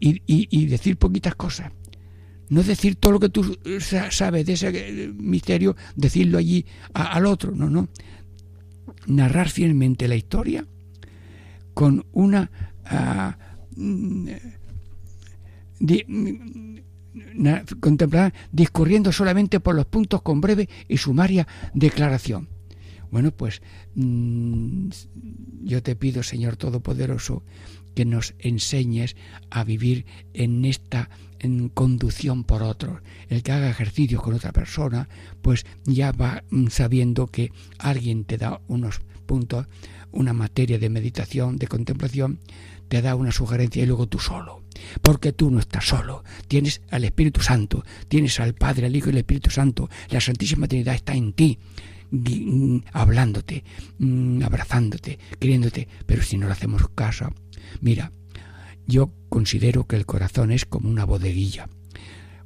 y, 0.00 0.22
y 0.26 0.66
decir 0.66 0.96
poquitas 0.96 1.34
cosas. 1.34 1.72
No 2.48 2.62
decir 2.62 2.96
todo 2.96 3.12
lo 3.12 3.20
que 3.20 3.30
tú 3.30 3.58
sabes 3.80 4.44
de 4.46 4.52
ese 4.52 4.68
eh, 4.68 5.12
misterio, 5.14 5.76
decirlo 5.96 6.38
allí 6.38 6.66
al 6.92 7.26
otro, 7.26 7.52
no, 7.52 7.70
no. 7.70 7.88
Narrar 9.06 9.48
fielmente 9.48 10.08
la 10.08 10.16
historia 10.16 10.66
con 11.72 12.06
una 12.12 12.50
ah, 12.84 13.36
mm, 13.76 14.28
contemplar 17.80 18.34
discurriendo 18.52 19.12
solamente 19.12 19.60
por 19.60 19.74
los 19.74 19.86
puntos 19.86 20.22
con 20.22 20.40
breve 20.40 20.68
y 20.88 20.98
sumaria 20.98 21.46
declaración. 21.72 22.48
Bueno, 23.10 23.30
pues 23.30 23.62
mm, 23.94 24.88
yo 25.62 25.82
te 25.82 25.94
pido, 25.94 26.22
Señor 26.24 26.56
Todopoderoso, 26.56 27.44
que 27.94 28.04
nos 28.04 28.34
enseñes 28.40 29.14
a 29.50 29.62
vivir 29.62 30.04
en 30.32 30.64
esta 30.64 31.10
en 31.38 31.68
conducción 31.68 32.42
por 32.42 32.62
otros. 32.62 33.02
El 33.28 33.42
que 33.42 33.52
haga 33.52 33.70
ejercicio 33.70 34.20
con 34.20 34.34
otra 34.34 34.50
persona, 34.52 35.08
pues 35.42 35.64
ya 35.84 36.10
va 36.10 36.42
mm, 36.50 36.68
sabiendo 36.68 37.28
que 37.28 37.52
alguien 37.78 38.24
te 38.24 38.38
da 38.38 38.60
unos 38.66 39.00
puntos, 39.26 39.66
una 40.10 40.32
materia 40.32 40.78
de 40.78 40.90
meditación, 40.90 41.56
de 41.56 41.68
contemplación, 41.68 42.40
te 42.88 43.00
da 43.00 43.14
una 43.14 43.30
sugerencia 43.30 43.82
y 43.82 43.86
luego 43.86 44.08
tú 44.08 44.18
solo. 44.18 44.63
Porque 45.02 45.32
tú 45.32 45.50
no 45.50 45.58
estás 45.58 45.86
solo. 45.86 46.24
Tienes 46.48 46.80
al 46.90 47.04
Espíritu 47.04 47.40
Santo, 47.40 47.84
tienes 48.08 48.38
al 48.40 48.54
Padre, 48.54 48.86
al 48.86 48.96
Hijo 48.96 49.08
y 49.08 49.12
al 49.12 49.18
Espíritu 49.18 49.50
Santo. 49.50 49.88
La 50.10 50.20
Santísima 50.20 50.68
Trinidad 50.68 50.94
está 50.94 51.14
en 51.14 51.32
ti 51.32 51.58
mm, 52.10 52.78
hablándote, 52.92 53.64
mm, 53.98 54.42
abrazándote, 54.42 55.18
queriéndote, 55.38 55.88
pero 56.06 56.22
si 56.22 56.36
no 56.36 56.46
le 56.46 56.52
hacemos 56.52 56.88
caso, 56.94 57.32
mira, 57.80 58.12
yo 58.86 59.12
considero 59.28 59.86
que 59.86 59.96
el 59.96 60.06
corazón 60.06 60.52
es 60.52 60.64
como 60.64 60.88
una 60.88 61.04
bodeguilla. 61.04 61.68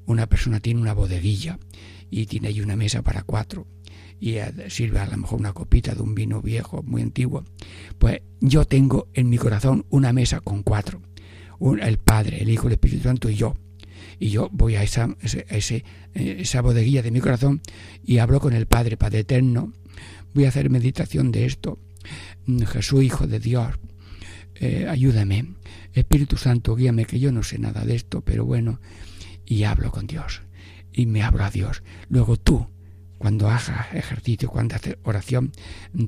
Una 0.07 0.27
persona 0.27 0.61
tiene 0.61 0.81
una 0.81 0.95
bodeguilla 0.95 1.59
y 2.11 2.27
tiene 2.27 2.49
ahí 2.49 2.61
una 2.61 2.77
mesa 2.77 3.03
para 3.03 3.23
cuatro 3.23 3.67
y 4.21 4.37
sirve 4.69 5.01
a 5.01 5.07
lo 5.07 5.17
mejor 5.17 5.39
una 5.39 5.53
copita 5.53 5.95
de 5.95 6.03
un 6.03 6.15
vino 6.15 6.43
viejo, 6.43 6.83
muy 6.83 7.03
antiguo. 7.03 7.45
Pues 7.99 8.21
yo 8.41 8.65
tengo 8.65 9.09
en 9.15 9.29
mi 9.29 9.39
corazón 9.39 9.87
una 9.91 10.13
mesa 10.13 10.41
con 10.41 10.63
cuatro. 10.63 11.01
El 11.81 11.99
Padre, 11.99 12.43
el 12.43 12.51
Hijo, 12.51 12.67
el 12.67 12.75
Espíritu 12.75 13.05
Santo 13.05 13.29
y 13.31 13.35
yo. 13.35 13.57
Y 14.19 14.31
yo 14.31 14.49
voy 14.53 14.77
a 14.77 14.83
esa, 14.83 15.17
ese, 15.21 15.85
esa 16.15 16.61
bodeguilla 16.61 17.03
de 17.03 17.11
mi 17.11 17.21
corazón 17.21 17.61
y 18.05 18.19
hablo 18.19 18.41
con 18.41 18.53
el 18.53 18.67
Padre, 18.67 18.97
Padre 18.97 19.21
Eterno. 19.21 19.73
Voy 20.35 20.45
a 20.45 20.49
hacer 20.49 20.71
meditación 20.71 21.31
de 21.33 21.47
esto. 21.47 21.79
Jesús, 22.67 23.05
Hijo 23.05 23.27
de 23.27 23.39
Dios, 23.39 23.75
eh, 24.57 24.87
ayúdame. 24.89 25.55
Espíritu 25.93 26.37
Santo, 26.37 26.75
guíame, 26.75 27.05
que 27.05 27.19
yo 27.19 27.33
no 27.33 27.43
sé 27.43 27.59
nada 27.59 27.85
de 27.85 27.95
esto, 27.95 28.23
pero 28.23 28.45
bueno, 28.45 28.81
y 29.45 29.65
hablo 29.65 29.91
con 29.91 30.07
Dios, 30.07 30.43
y 30.93 31.07
me 31.07 31.23
hablo 31.23 31.45
a 31.45 31.51
Dios. 31.51 31.83
Luego 32.09 32.37
tú, 32.37 32.67
cuando 33.19 33.49
hagas 33.49 33.71
ejercicio, 33.93 34.49
cuando 34.49 34.77
haces 34.77 34.97
oración, 35.03 35.53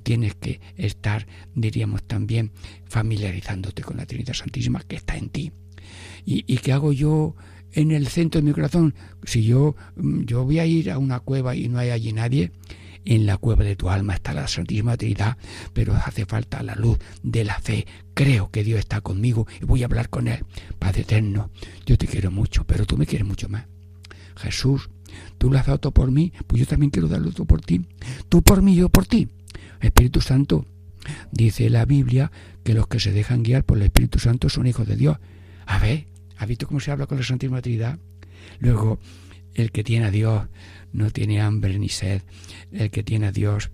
tienes 0.02 0.34
que 0.34 0.60
estar, 0.76 1.26
diríamos 1.54 2.02
también, 2.04 2.52
familiarizándote 2.86 3.82
con 3.82 3.96
la 3.96 4.06
Trinidad 4.06 4.34
Santísima 4.34 4.80
que 4.80 4.96
está 4.96 5.16
en 5.16 5.28
ti. 5.28 5.52
¿Y, 6.24 6.58
qué 6.58 6.72
hago 6.72 6.92
yo 6.92 7.34
en 7.72 7.90
el 7.90 8.06
centro 8.08 8.40
de 8.40 8.46
mi 8.46 8.52
corazón? 8.52 8.94
Si 9.24 9.42
yo, 9.42 9.74
yo 9.96 10.44
voy 10.44 10.58
a 10.60 10.66
ir 10.66 10.90
a 10.90 10.98
una 10.98 11.20
cueva 11.20 11.56
y 11.56 11.68
no 11.68 11.78
hay 11.78 11.90
allí 11.90 12.12
nadie, 12.12 12.52
en 13.04 13.26
la 13.26 13.38
cueva 13.38 13.64
de 13.64 13.76
tu 13.76 13.88
alma 13.88 14.14
está 14.14 14.34
la 14.34 14.46
Santísima 14.46 14.96
Trinidad, 14.96 15.38
pero 15.72 15.94
hace 15.94 16.26
falta 16.26 16.62
la 16.62 16.74
luz 16.74 16.98
de 17.22 17.44
la 17.44 17.58
fe. 17.58 17.86
Creo 18.14 18.50
que 18.50 18.62
Dios 18.62 18.78
está 18.78 19.00
conmigo 19.00 19.46
y 19.60 19.64
voy 19.64 19.82
a 19.82 19.86
hablar 19.86 20.10
con 20.10 20.28
Él. 20.28 20.44
Padre 20.78 21.02
eterno, 21.02 21.50
yo 21.86 21.96
te 21.96 22.06
quiero 22.06 22.30
mucho, 22.30 22.64
pero 22.64 22.86
tú 22.86 22.96
me 22.96 23.06
quieres 23.06 23.26
mucho 23.26 23.48
más. 23.48 23.66
Jesús, 24.36 24.90
tú 25.38 25.50
lo 25.50 25.58
has 25.58 25.66
dado 25.66 25.78
todo 25.78 25.92
por 25.92 26.10
mí, 26.10 26.32
pues 26.46 26.60
yo 26.60 26.66
también 26.66 26.90
quiero 26.90 27.08
darlo 27.08 27.32
todo 27.32 27.46
por 27.46 27.60
ti. 27.60 27.82
Tú 28.28 28.42
por 28.42 28.62
mí, 28.62 28.74
yo 28.74 28.88
por 28.88 29.06
ti. 29.06 29.28
Espíritu 29.80 30.20
Santo, 30.20 30.66
Dice 31.30 31.70
la 31.70 31.84
Biblia 31.84 32.30
que 32.62 32.74
los 32.74 32.86
que 32.86 33.00
se 33.00 33.12
dejan 33.12 33.42
guiar 33.42 33.64
por 33.64 33.78
el 33.78 33.84
Espíritu 33.84 34.18
Santo 34.18 34.48
son 34.48 34.66
hijos 34.66 34.86
de 34.86 34.96
Dios. 34.96 35.18
A 35.66 35.78
ver, 35.78 36.06
¿has 36.36 36.48
visto 36.48 36.66
cómo 36.66 36.80
se 36.80 36.90
habla 36.90 37.06
con 37.06 37.18
la 37.18 37.24
Santísima 37.24 37.62
Trinidad? 37.62 37.98
Luego, 38.58 38.98
el 39.54 39.72
que 39.72 39.84
tiene 39.84 40.06
a 40.06 40.10
Dios 40.10 40.46
no 40.92 41.10
tiene 41.10 41.40
hambre 41.40 41.78
ni 41.78 41.88
sed. 41.88 42.22
El 42.72 42.90
que 42.90 43.02
tiene 43.02 43.26
a 43.28 43.32
Dios 43.32 43.70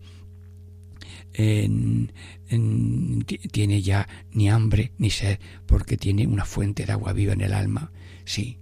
tiene 3.52 3.82
ya 3.82 4.08
ni 4.32 4.48
hambre 4.48 4.92
ni 4.96 5.10
sed 5.10 5.38
porque 5.66 5.98
tiene 5.98 6.26
una 6.26 6.46
fuente 6.46 6.86
de 6.86 6.92
agua 6.92 7.12
viva 7.12 7.34
en 7.34 7.42
el 7.42 7.52
alma. 7.52 7.92
Sí, 8.24 8.58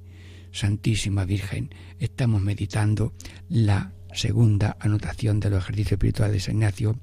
Santísima 0.51 1.25
Virgen, 1.25 1.71
estamos 2.05 2.43
meditando 2.43 3.13
la 3.49 3.93
segunda 4.13 4.77
anotación 4.81 5.41
de 5.41 5.51
los 5.51 5.63
ejercicios 5.63 5.93
espirituales 5.93 6.35
de 6.35 6.41
San 6.41 6.55
Ignacio 6.57 6.97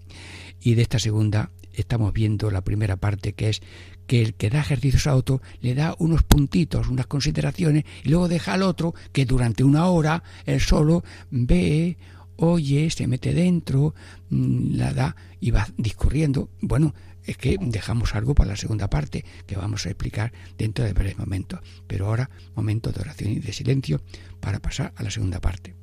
y 0.62 0.76
de 0.76 0.82
esta 0.84 1.00
segunda 1.00 1.52
estamos 1.74 2.14
viendo 2.14 2.52
la 2.52 2.62
primera 2.62 2.98
parte 2.98 3.34
que 3.34 3.50
es 3.50 3.62
que 4.08 4.22
el 4.22 4.34
que 4.34 4.50
da 4.50 4.60
ejercicios 4.60 5.08
a 5.08 5.16
otro 5.16 5.42
le 5.62 5.74
da 5.74 5.96
unos 6.00 6.24
puntitos, 6.24 6.88
unas 6.88 7.08
consideraciones 7.08 7.86
y 8.04 8.10
luego 8.10 8.28
deja 8.28 8.54
al 8.54 8.64
otro 8.64 8.94
que 9.12 9.26
durante 9.26 9.64
una 9.64 9.88
hora 9.88 10.24
él 10.46 10.60
solo 10.60 11.04
ve, 11.30 11.98
oye, 12.36 12.90
se 12.90 13.08
mete 13.08 13.34
dentro, 13.34 13.94
mm, 14.30 14.76
la 14.76 14.94
da 14.94 15.16
y 15.40 15.52
va 15.52 15.68
discurriendo. 15.78 16.50
Bueno, 16.62 16.94
es 17.26 17.38
que 17.38 17.58
dejamos 17.60 18.16
algo 18.16 18.36
para 18.36 18.52
la 18.52 18.58
segunda 18.58 18.90
parte 18.90 19.26
que 19.46 19.56
vamos 19.56 19.86
a 19.86 19.90
explicar 19.90 20.34
dentro 20.58 20.86
de 20.86 20.94
breves 20.94 21.18
momentos. 21.18 21.60
Pero 21.88 22.08
ahora, 22.08 22.30
momento 22.56 22.92
de 22.92 23.02
oración 23.02 23.32
y 23.32 23.40
de 23.40 23.54
silencio 23.54 24.02
para 24.40 24.60
pasar 24.60 24.94
a 24.96 25.04
la 25.04 25.12
segunda 25.12 25.40
parte. 25.40 25.81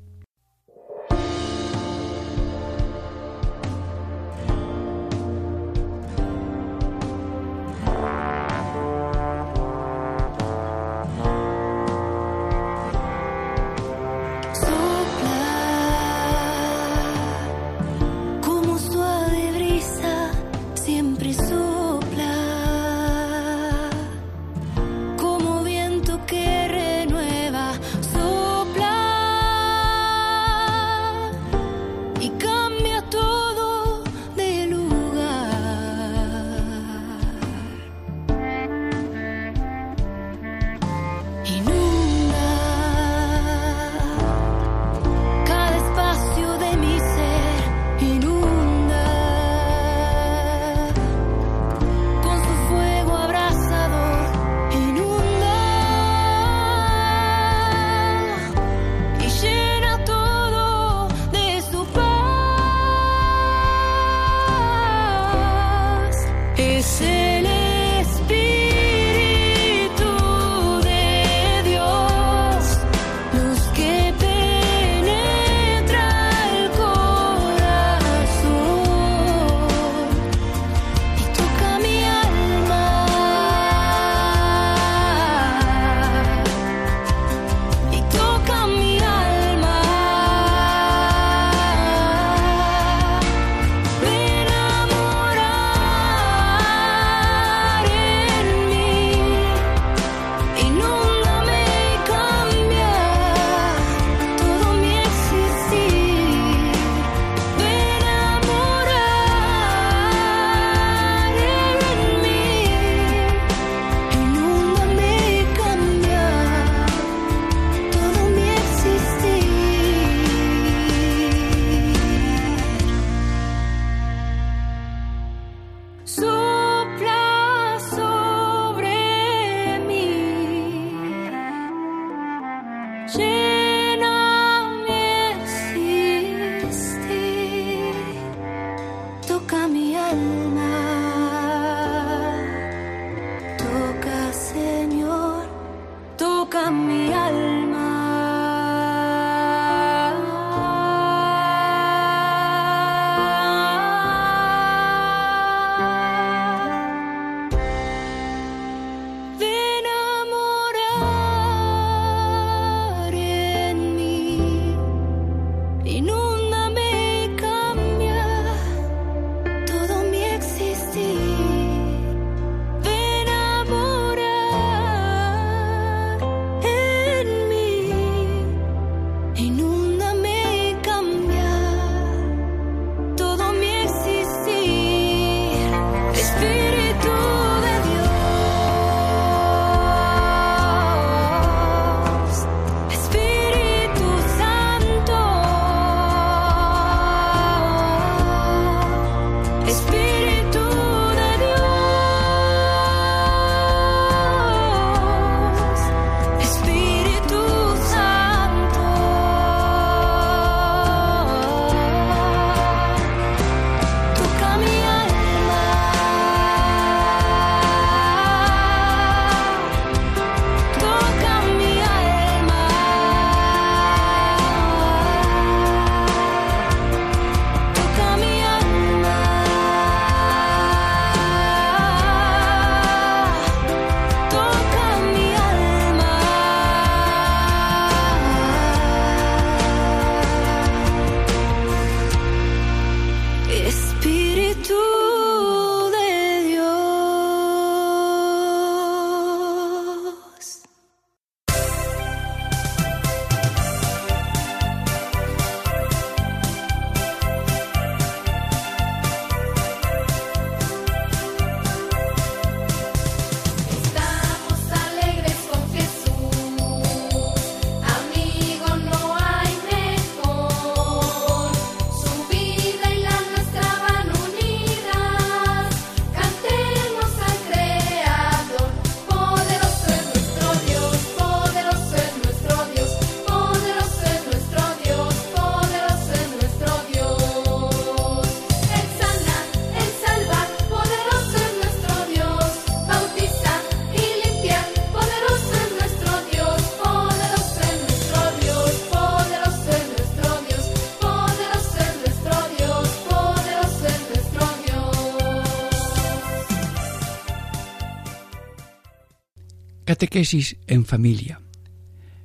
Catequesis 309.99 310.55
en 310.67 310.85
familia. 310.85 311.41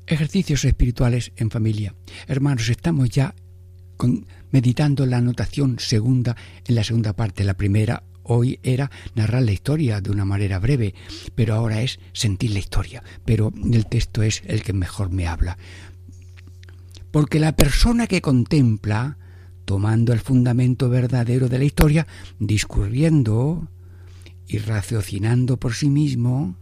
Ejercicios 0.07 0.65
espirituales 0.65 1.33
en 1.35 1.51
familia. 1.51 1.93
Hermanos, 2.29 2.69
estamos 2.69 3.11
ya 3.11 3.35
meditando 4.53 5.07
la 5.07 5.17
anotación 5.17 5.81
segunda 5.81 6.37
en 6.69 6.77
la 6.77 6.85
segunda 6.85 7.15
parte. 7.15 7.43
La 7.43 7.55
primera 7.55 8.05
hoy 8.23 8.61
era 8.63 8.93
narrar 9.17 9.43
la 9.43 9.51
historia 9.51 10.01
de 10.01 10.13
una 10.13 10.25
manera 10.25 10.61
breve, 10.61 10.95
pero 11.35 11.55
ahora 11.55 11.83
es 11.83 11.99
sentir 12.13 12.53
la 12.53 12.61
historia. 12.61 13.03
Pero 13.25 13.53
el 13.73 13.87
texto 13.87 14.23
es 14.23 14.45
el 14.47 14.63
que 14.63 14.73
mejor 14.73 15.11
me 15.11 15.27
habla. 15.27 15.59
Porque 17.11 17.41
la 17.41 17.57
persona 17.57 18.07
que 18.07 18.23
contempla, 18.23 19.19
tomando 19.65 20.13
el 20.13 20.21
fundamento 20.21 20.89
verdadero 20.91 21.49
de 21.49 21.59
la 21.59 21.65
historia, 21.65 22.07
discurriendo 22.39 23.67
y 24.47 24.59
raciocinando 24.59 25.57
por 25.57 25.75
sí 25.75 25.91
mismo, 25.91 26.57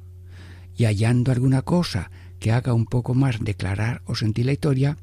y 0.83 0.85
hallando 0.85 1.31
alguna 1.31 1.63
cosa 1.63 2.11
que 2.41 2.51
haga 2.51 2.75
un 2.75 2.87
poco 2.87 3.15
más 3.15 3.39
declarar 3.39 4.03
o 4.05 4.17
sentir 4.17 4.47
la 4.47 4.53
historia, 4.53 4.97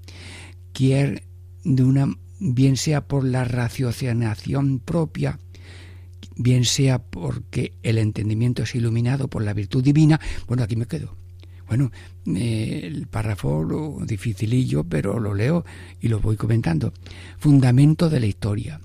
quiere 0.73 1.23
de 1.63 1.83
una 1.83 2.17
bien 2.37 2.75
sea 2.75 3.07
por 3.07 3.23
la 3.23 3.45
raciocinación 3.45 4.79
propia, 4.79 5.39
bien 6.35 6.65
sea 6.65 6.99
porque 6.99 7.71
el 7.81 7.97
entendimiento 7.97 8.63
es 8.63 8.75
iluminado 8.75 9.29
por 9.29 9.41
la 9.41 9.53
virtud 9.53 9.81
divina, 9.81 10.19
bueno, 10.47 10.63
aquí 10.63 10.75
me 10.75 10.85
quedo. 10.85 11.15
Bueno, 11.65 11.91
el 12.25 13.07
párrafo 13.07 13.63
lo 13.63 14.05
dificilillo, 14.05 14.83
pero 14.83 15.17
lo 15.17 15.33
leo 15.33 15.63
y 16.01 16.09
lo 16.09 16.19
voy 16.19 16.35
comentando. 16.35 16.91
Fundamento 17.37 18.09
de 18.09 18.19
la 18.19 18.25
historia. 18.25 18.81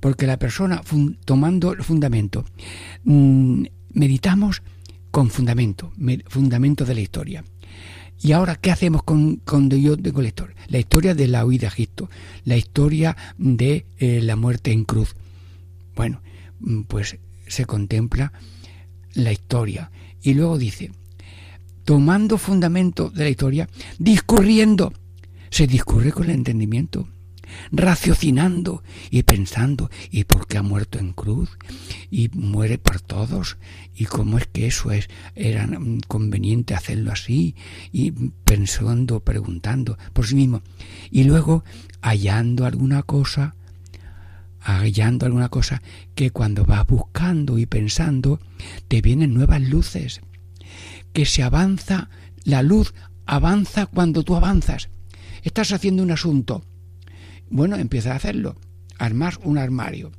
Porque 0.00 0.26
la 0.26 0.40
persona, 0.40 0.82
tomando 1.24 1.72
el 1.72 1.84
fundamento, 1.84 2.46
mm, 3.04 3.64
meditamos 3.92 4.62
con 5.10 5.30
fundamento, 5.30 5.92
fundamento 6.28 6.84
de 6.84 6.94
la 6.94 7.00
historia. 7.00 7.44
¿Y 8.20 8.32
ahora 8.32 8.56
qué 8.56 8.70
hacemos 8.70 9.02
con, 9.02 9.36
con 9.36 9.70
yo 9.70 9.96
tengo 9.96 10.22
la 10.22 10.28
historia? 10.28 10.56
La 10.68 10.78
historia 10.78 11.14
de 11.14 11.28
la 11.28 11.44
huida 11.44 11.68
a 11.68 11.70
Egipto, 11.70 12.10
la 12.44 12.56
historia 12.56 13.16
de 13.36 13.86
eh, 13.98 14.20
la 14.22 14.36
muerte 14.36 14.72
en 14.72 14.84
cruz. 14.84 15.14
Bueno, 15.94 16.20
mm, 16.60 16.82
pues 16.82 17.16
se 17.46 17.64
contempla 17.64 18.32
la 19.14 19.32
historia. 19.32 19.90
Y 20.20 20.34
luego 20.34 20.58
dice, 20.58 20.90
tomando 21.84 22.38
fundamento 22.38 23.08
de 23.10 23.24
la 23.24 23.30
historia, 23.30 23.68
discurriendo, 23.98 24.92
se 25.50 25.66
discurre 25.66 26.12
con 26.12 26.24
el 26.24 26.32
entendimiento 26.32 27.08
raciocinando 27.72 28.82
y 29.10 29.22
pensando, 29.22 29.90
¿y 30.10 30.24
por 30.24 30.46
qué 30.46 30.58
ha 30.58 30.62
muerto 30.62 30.98
en 30.98 31.12
cruz? 31.12 31.50
Y 32.10 32.28
muere 32.32 32.78
por 32.78 33.00
todos, 33.00 33.58
y 33.94 34.04
cómo 34.04 34.38
es 34.38 34.46
que 34.46 34.66
eso 34.66 34.90
es, 34.90 35.08
era 35.34 35.68
conveniente 36.06 36.74
hacerlo 36.74 37.12
así, 37.12 37.54
y 37.92 38.10
pensando, 38.10 39.20
preguntando 39.20 39.98
por 40.12 40.26
sí 40.26 40.34
mismo, 40.34 40.62
y 41.10 41.24
luego 41.24 41.64
hallando 42.00 42.66
alguna 42.66 43.02
cosa, 43.02 43.54
hallando 44.60 45.26
alguna 45.26 45.48
cosa 45.48 45.82
que 46.14 46.30
cuando 46.30 46.64
vas 46.64 46.86
buscando 46.86 47.58
y 47.58 47.66
pensando, 47.66 48.40
te 48.88 49.00
vienen 49.00 49.34
nuevas 49.34 49.62
luces, 49.62 50.20
que 51.12 51.26
se 51.26 51.42
avanza, 51.42 52.10
la 52.44 52.62
luz 52.62 52.94
avanza 53.26 53.86
cuando 53.86 54.22
tú 54.22 54.36
avanzas. 54.36 54.88
Estás 55.42 55.72
haciendo 55.72 56.02
un 56.02 56.10
asunto, 56.10 56.64
bueno, 57.50 57.76
empieza 57.76 58.12
a 58.12 58.16
hacerlo. 58.16 58.56
Armar 58.98 59.38
un 59.44 59.58
armario. 59.58 60.10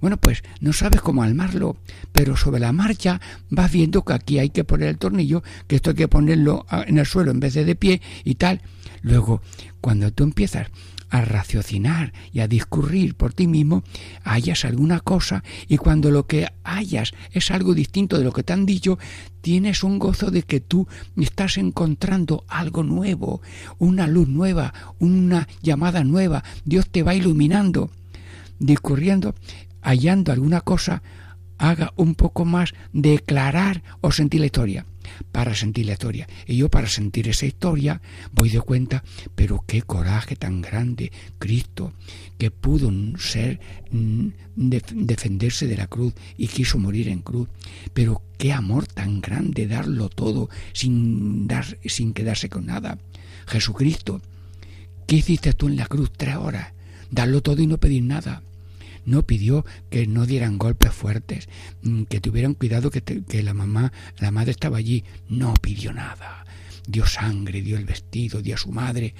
Bueno, 0.00 0.18
pues 0.18 0.42
no 0.60 0.72
sabes 0.72 1.00
cómo 1.00 1.22
armarlo, 1.22 1.76
pero 2.12 2.36
sobre 2.36 2.60
la 2.60 2.72
marcha 2.72 3.20
vas 3.48 3.72
viendo 3.72 4.04
que 4.04 4.12
aquí 4.12 4.38
hay 4.38 4.50
que 4.50 4.64
poner 4.64 4.88
el 4.88 4.98
tornillo, 4.98 5.42
que 5.66 5.76
esto 5.76 5.90
hay 5.90 5.96
que 5.96 6.08
ponerlo 6.08 6.66
en 6.70 6.98
el 6.98 7.06
suelo 7.06 7.30
en 7.30 7.40
vez 7.40 7.54
de 7.54 7.64
de 7.64 7.76
pie 7.76 8.02
y 8.24 8.34
tal. 8.34 8.60
Luego, 9.02 9.40
cuando 9.80 10.12
tú 10.12 10.24
empiezas 10.24 10.68
a 11.10 11.20
raciocinar 11.20 12.12
y 12.32 12.40
a 12.40 12.48
discurrir 12.48 13.14
por 13.14 13.32
ti 13.32 13.46
mismo, 13.46 13.82
hayas 14.24 14.64
alguna 14.64 15.00
cosa 15.00 15.44
y 15.68 15.76
cuando 15.76 16.10
lo 16.10 16.26
que 16.26 16.48
hayas 16.64 17.12
es 17.32 17.50
algo 17.50 17.74
distinto 17.74 18.18
de 18.18 18.24
lo 18.24 18.32
que 18.32 18.42
te 18.42 18.52
han 18.52 18.66
dicho, 18.66 18.98
tienes 19.40 19.84
un 19.84 19.98
gozo 19.98 20.30
de 20.30 20.42
que 20.42 20.60
tú 20.60 20.88
estás 21.16 21.58
encontrando 21.58 22.44
algo 22.48 22.82
nuevo, 22.82 23.40
una 23.78 24.06
luz 24.06 24.28
nueva, 24.28 24.74
una 24.98 25.48
llamada 25.62 26.04
nueva, 26.04 26.42
Dios 26.64 26.88
te 26.88 27.02
va 27.02 27.14
iluminando, 27.14 27.90
discurriendo, 28.58 29.34
hallando 29.82 30.32
alguna 30.32 30.60
cosa, 30.60 31.02
haga 31.58 31.92
un 31.96 32.14
poco 32.14 32.44
más 32.44 32.74
declarar 32.92 33.82
o 34.00 34.12
sentir 34.12 34.40
la 34.40 34.46
historia 34.46 34.86
para 35.32 35.54
sentir 35.54 35.86
la 35.86 35.92
historia. 35.92 36.28
Y 36.46 36.56
yo 36.56 36.68
para 36.68 36.88
sentir 36.88 37.28
esa 37.28 37.46
historia 37.46 38.00
voy 38.32 38.50
de 38.50 38.60
cuenta, 38.60 39.04
pero 39.34 39.64
qué 39.66 39.82
coraje 39.82 40.36
tan 40.36 40.62
grande 40.62 41.12
Cristo, 41.38 41.92
que 42.38 42.50
pudo 42.50 42.90
ser 43.18 43.60
mm, 43.90 44.28
defenderse 44.56 45.66
de 45.66 45.76
la 45.76 45.86
cruz 45.86 46.14
y 46.36 46.48
quiso 46.48 46.78
morir 46.78 47.08
en 47.08 47.20
cruz. 47.20 47.48
Pero 47.92 48.22
qué 48.38 48.52
amor 48.52 48.86
tan 48.86 49.20
grande 49.20 49.66
darlo 49.66 50.08
todo 50.08 50.48
sin, 50.72 51.46
dar, 51.46 51.78
sin 51.84 52.12
quedarse 52.12 52.48
con 52.48 52.66
nada. 52.66 52.98
Jesucristo, 53.46 54.20
¿qué 55.06 55.16
hiciste 55.16 55.52
tú 55.52 55.68
en 55.68 55.76
la 55.76 55.86
cruz 55.86 56.10
tres 56.16 56.36
horas? 56.36 56.72
Darlo 57.10 57.40
todo 57.40 57.62
y 57.62 57.66
no 57.66 57.78
pedir 57.78 58.02
nada 58.02 58.42
no 59.06 59.22
pidió 59.22 59.64
que 59.88 60.06
no 60.06 60.26
dieran 60.26 60.58
golpes 60.58 60.92
fuertes, 60.92 61.48
mm, 61.82 62.02
que 62.02 62.20
tuvieran 62.20 62.54
cuidado 62.54 62.90
que, 62.90 63.02
que 63.02 63.42
la 63.42 63.54
mamá, 63.54 63.92
la 64.18 64.30
madre 64.30 64.50
estaba 64.50 64.76
allí. 64.76 65.04
No 65.28 65.54
pidió 65.54 65.92
nada. 65.92 66.44
Dio 66.86 67.06
sangre, 67.06 67.62
dio 67.62 67.78
el 67.78 67.84
vestido, 67.84 68.42
dio 68.42 68.56
a 68.56 68.58
su 68.58 68.70
madre, 68.70 69.14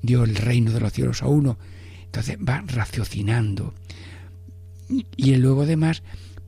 dio 0.00 0.24
el 0.24 0.34
reino 0.34 0.72
de 0.72 0.80
los 0.80 0.92
cielos 0.92 1.22
a 1.22 1.26
uno. 1.26 1.58
Entonces 2.04 2.38
va 2.38 2.62
raciocinando. 2.66 3.74
Y 5.16 5.34
luego 5.36 5.62
además 5.62 6.02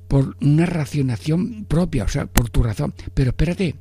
por 0.08 0.36
una 0.40 0.66
racionación 0.66 1.64
propia, 1.64 2.04
o 2.04 2.08
sea, 2.08 2.26
por 2.26 2.50
tu 2.50 2.62
razón. 2.62 2.94
Pero 3.14 3.30
espérate, 3.30 3.74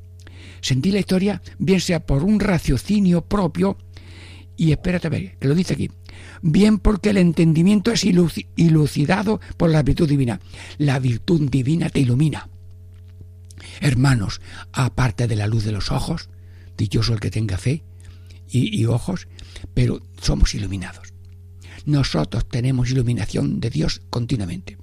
sentí 0.62 0.92
la 0.92 1.00
historia, 1.00 1.42
bien 1.60 1.80
sea 1.80 2.06
por 2.06 2.24
un 2.24 2.40
raciocinio 2.40 3.22
propio, 3.22 3.78
y 4.56 4.72
espérate 4.72 5.08
a 5.08 5.10
ver, 5.10 5.38
que 5.38 5.48
lo 5.48 5.56
dice 5.56 5.74
aquí, 5.74 5.90
bien 6.42 6.80
porque 6.80 7.10
el 7.10 7.18
entendimiento 7.18 7.92
es 7.92 8.04
ilucidado 8.04 9.40
por 9.58 9.70
la 9.70 9.84
virtud 9.84 10.10
divina. 10.10 10.40
La 10.78 11.00
virtud 11.00 11.50
divina 11.50 11.90
te 11.90 12.00
ilumina. 12.00 12.50
Hermanos, 13.80 14.42
aparte 14.72 15.28
de 15.28 15.36
la 15.36 15.48
luz 15.48 15.64
de 15.64 15.72
los 15.72 15.92
ojos, 15.92 16.30
dichoso 16.78 17.14
el 17.14 17.20
que 17.20 17.32
tenga 17.32 17.58
fe 17.58 17.84
y, 18.50 18.86
ojos, 18.86 19.28
pero 19.74 20.02
somos 20.22 20.54
iluminados. 20.54 21.14
Nosotros 21.86 22.48
tenemos 22.48 22.92
iluminación 22.92 23.60
de 23.60 23.70
Dios 23.70 24.02
continuamente. 24.10 24.78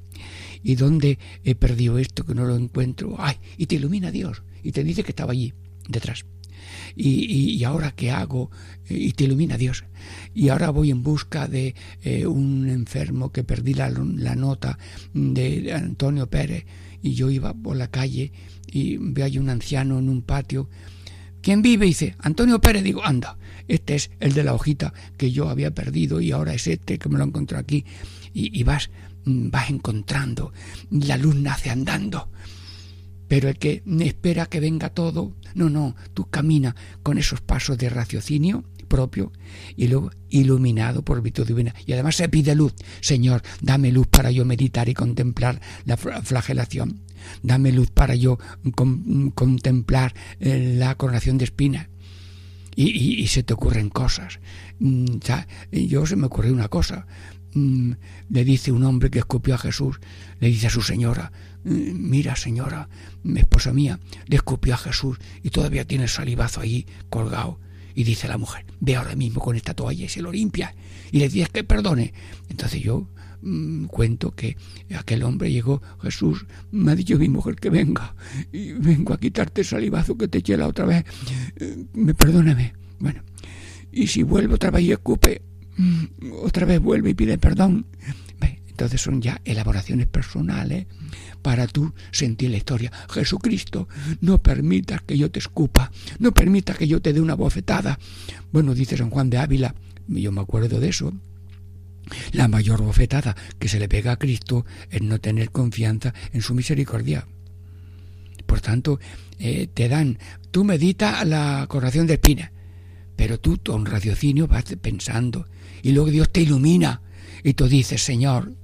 ¿Y 0.62 0.74
dónde 0.74 1.18
he 1.44 1.54
perdido 1.54 1.98
esto 1.98 2.26
que 2.26 2.34
no 2.34 2.44
lo 2.44 2.56
encuentro? 2.56 3.14
¡Ay! 3.18 3.36
Y 3.56 3.66
te 3.66 3.76
ilumina 3.76 4.10
Dios 4.10 4.42
y 4.62 4.72
te 4.72 4.84
dice 4.84 5.04
que 5.04 5.12
estaba 5.12 5.32
allí, 5.32 5.54
detrás 5.88 6.24
y, 6.96 7.62
ahora 7.64 7.92
qué 7.92 8.10
hago 8.10 8.50
y 8.88 9.12
te 9.12 9.24
ilumina 9.24 9.56
Dios. 9.56 9.84
Y 10.34 10.48
ahora 10.48 10.70
voy 10.70 10.90
en 10.90 11.02
busca 11.02 11.46
de 11.46 11.74
eh, 12.02 12.26
un 12.26 12.68
enfermo 12.68 13.32
que 13.32 13.44
perdí 13.44 13.74
la, 13.74 13.90
nota 13.90 14.78
de 15.12 15.72
Antonio 15.72 16.28
Pérez 16.28 16.64
y 17.02 17.14
yo 17.14 17.30
iba 17.30 17.54
por 17.54 17.76
la 17.76 17.88
calle 17.88 18.32
y 18.66 18.96
veo 18.98 19.24
ahí 19.24 19.38
un 19.38 19.50
anciano 19.50 19.98
en 19.98 20.08
un 20.08 20.22
patio. 20.22 20.68
¿Quién 21.42 21.62
vive? 21.62 21.86
dice, 21.86 22.16
Antonio 22.18 22.60
Pérez. 22.60 22.82
Digo, 22.82 23.04
anda, 23.04 23.38
este 23.66 23.94
es 23.94 24.10
el 24.20 24.34
de 24.34 24.44
la 24.44 24.54
hojita 24.54 24.92
que 25.16 25.32
yo 25.32 25.48
había 25.48 25.70
perdido 25.72 26.20
y 26.20 26.32
ahora 26.32 26.54
es 26.54 26.66
este 26.66 26.98
que 26.98 27.08
me 27.08 27.18
lo 27.18 27.24
encontró 27.24 27.58
aquí. 27.58 27.84
Y, 28.32 28.58
y 28.58 28.62
vas, 28.62 28.90
vas 29.24 29.70
encontrando, 29.70 30.52
la 30.90 31.16
luz 31.16 31.34
nace 31.34 31.70
andando 31.70 32.28
pero 33.30 33.48
el 33.48 33.58
que 33.58 33.84
espera 34.00 34.46
que 34.46 34.58
venga 34.58 34.88
todo, 34.88 35.36
no, 35.54 35.70
no, 35.70 35.94
tú 36.14 36.28
camina 36.28 36.74
con 37.04 37.16
esos 37.16 37.40
pasos 37.40 37.78
de 37.78 37.88
raciocinio 37.88 38.64
propio 38.88 39.30
y 39.76 39.86
luego 39.86 40.10
iluminado 40.30 41.02
por 41.02 41.22
virtud 41.22 41.46
divina. 41.46 41.72
Y 41.86 41.92
además 41.92 42.16
se 42.16 42.28
pide 42.28 42.56
luz. 42.56 42.74
Señor, 43.00 43.42
dame 43.60 43.92
luz 43.92 44.08
para 44.08 44.32
yo 44.32 44.44
meditar 44.44 44.88
y 44.88 44.94
contemplar 44.94 45.60
la 45.84 45.96
flagelación. 45.96 47.02
Dame 47.44 47.70
luz 47.70 47.92
para 47.92 48.16
yo 48.16 48.36
contemplar 49.36 50.12
eh, 50.40 50.74
la 50.76 50.96
coronación 50.96 51.38
de 51.38 51.44
espinas. 51.44 51.86
Y, 52.74 53.28
se 53.28 53.44
te 53.44 53.54
ocurren 53.54 53.90
cosas. 53.90 54.40
Mm, 54.80 55.18
yo 55.70 56.04
se 56.04 56.16
me 56.16 56.26
ocurrió 56.26 56.52
una 56.52 56.66
cosa. 56.66 57.06
Mm, 57.54 57.92
le 58.28 58.44
dice 58.44 58.72
un 58.72 58.82
hombre 58.82 59.08
que 59.08 59.20
escupió 59.20 59.54
a 59.54 59.58
Jesús, 59.58 60.00
le 60.40 60.48
dice 60.48 60.66
a 60.66 60.70
su 60.70 60.82
señora, 60.82 61.30
mira 61.64 62.36
señora, 62.36 62.88
esposa 63.36 63.72
mía, 63.72 64.00
le 64.26 64.36
escupió 64.36 64.74
a 64.74 64.78
Jesús 64.78 65.18
y 65.42 65.50
todavía 65.50 65.84
tiene 65.84 66.04
el 66.04 66.10
salivazo 66.10 66.60
allí 66.60 66.86
colgado. 67.08 67.58
Y 67.94 68.04
dice 68.04 68.28
la 68.28 68.38
mujer, 68.38 68.64
ve 68.78 68.96
ahora 68.96 69.16
mismo 69.16 69.40
con 69.40 69.56
esta 69.56 69.74
toalla 69.74 70.04
y 70.04 70.08
se 70.08 70.22
lo 70.22 70.30
limpia. 70.30 70.74
Y 71.10 71.18
le 71.18 71.28
dices 71.28 71.48
que 71.48 71.64
perdone. 71.64 72.14
Entonces 72.48 72.80
yo 72.80 73.08
mm, 73.42 73.86
cuento 73.86 74.30
que 74.30 74.56
aquel 74.96 75.24
hombre 75.24 75.50
llegó, 75.50 75.82
Jesús, 76.00 76.46
me 76.70 76.92
ha 76.92 76.96
dicho 76.96 77.18
mi 77.18 77.28
mujer 77.28 77.56
que 77.56 77.68
venga, 77.68 78.14
y 78.52 78.72
vengo 78.72 79.12
a 79.12 79.18
quitarte 79.18 79.62
el 79.62 79.66
salivazo 79.66 80.16
que 80.16 80.28
te 80.28 80.38
eché 80.38 80.56
la 80.56 80.68
otra 80.68 80.86
vez, 80.86 81.04
eh, 81.56 81.84
me 81.94 82.14
perdóname. 82.14 82.74
Bueno, 83.00 83.22
y 83.92 84.06
si 84.06 84.22
vuelve 84.22 84.54
otra 84.54 84.70
vez 84.70 84.84
y 84.84 84.92
escupe, 84.92 85.42
mm, 85.76 86.04
otra 86.42 86.66
vez 86.66 86.80
vuelve 86.80 87.10
y 87.10 87.14
pide 87.14 87.38
perdón. 87.38 87.86
Entonces 88.80 89.02
son 89.02 89.20
ya 89.20 89.42
elaboraciones 89.44 90.06
personales 90.06 90.86
para 91.42 91.66
tú 91.66 91.92
sentir 92.12 92.48
la 92.48 92.56
historia. 92.56 92.90
Jesucristo, 93.10 93.88
no 94.22 94.38
permitas 94.38 95.02
que 95.02 95.18
yo 95.18 95.30
te 95.30 95.38
escupa, 95.38 95.92
no 96.18 96.32
permitas 96.32 96.78
que 96.78 96.88
yo 96.88 97.02
te 97.02 97.12
dé 97.12 97.20
una 97.20 97.34
bofetada. 97.34 97.98
Bueno, 98.52 98.72
dice 98.72 98.96
San 98.96 99.10
Juan 99.10 99.28
de 99.28 99.36
Ávila, 99.36 99.74
yo 100.08 100.32
me 100.32 100.40
acuerdo 100.40 100.80
de 100.80 100.88
eso, 100.88 101.12
la 102.32 102.48
mayor 102.48 102.80
bofetada 102.80 103.36
que 103.58 103.68
se 103.68 103.78
le 103.78 103.86
pega 103.86 104.12
a 104.12 104.18
Cristo 104.18 104.64
es 104.88 105.02
no 105.02 105.20
tener 105.20 105.50
confianza 105.50 106.14
en 106.32 106.40
su 106.40 106.54
misericordia. 106.54 107.28
Por 108.46 108.62
tanto, 108.62 108.98
eh, 109.38 109.68
te 109.74 109.90
dan, 109.90 110.18
tú 110.50 110.64
medita 110.64 111.22
la 111.26 111.66
corrección 111.68 112.06
de 112.06 112.14
espina, 112.14 112.50
pero 113.14 113.38
tú 113.38 113.60
con 113.62 113.84
raciocinio 113.84 114.48
vas 114.48 114.64
pensando 114.80 115.46
y 115.82 115.92
luego 115.92 116.08
Dios 116.08 116.30
te 116.32 116.40
ilumina 116.40 117.02
y 117.44 117.52
tú 117.52 117.68
dices, 117.68 118.02
Señor, 118.02 118.54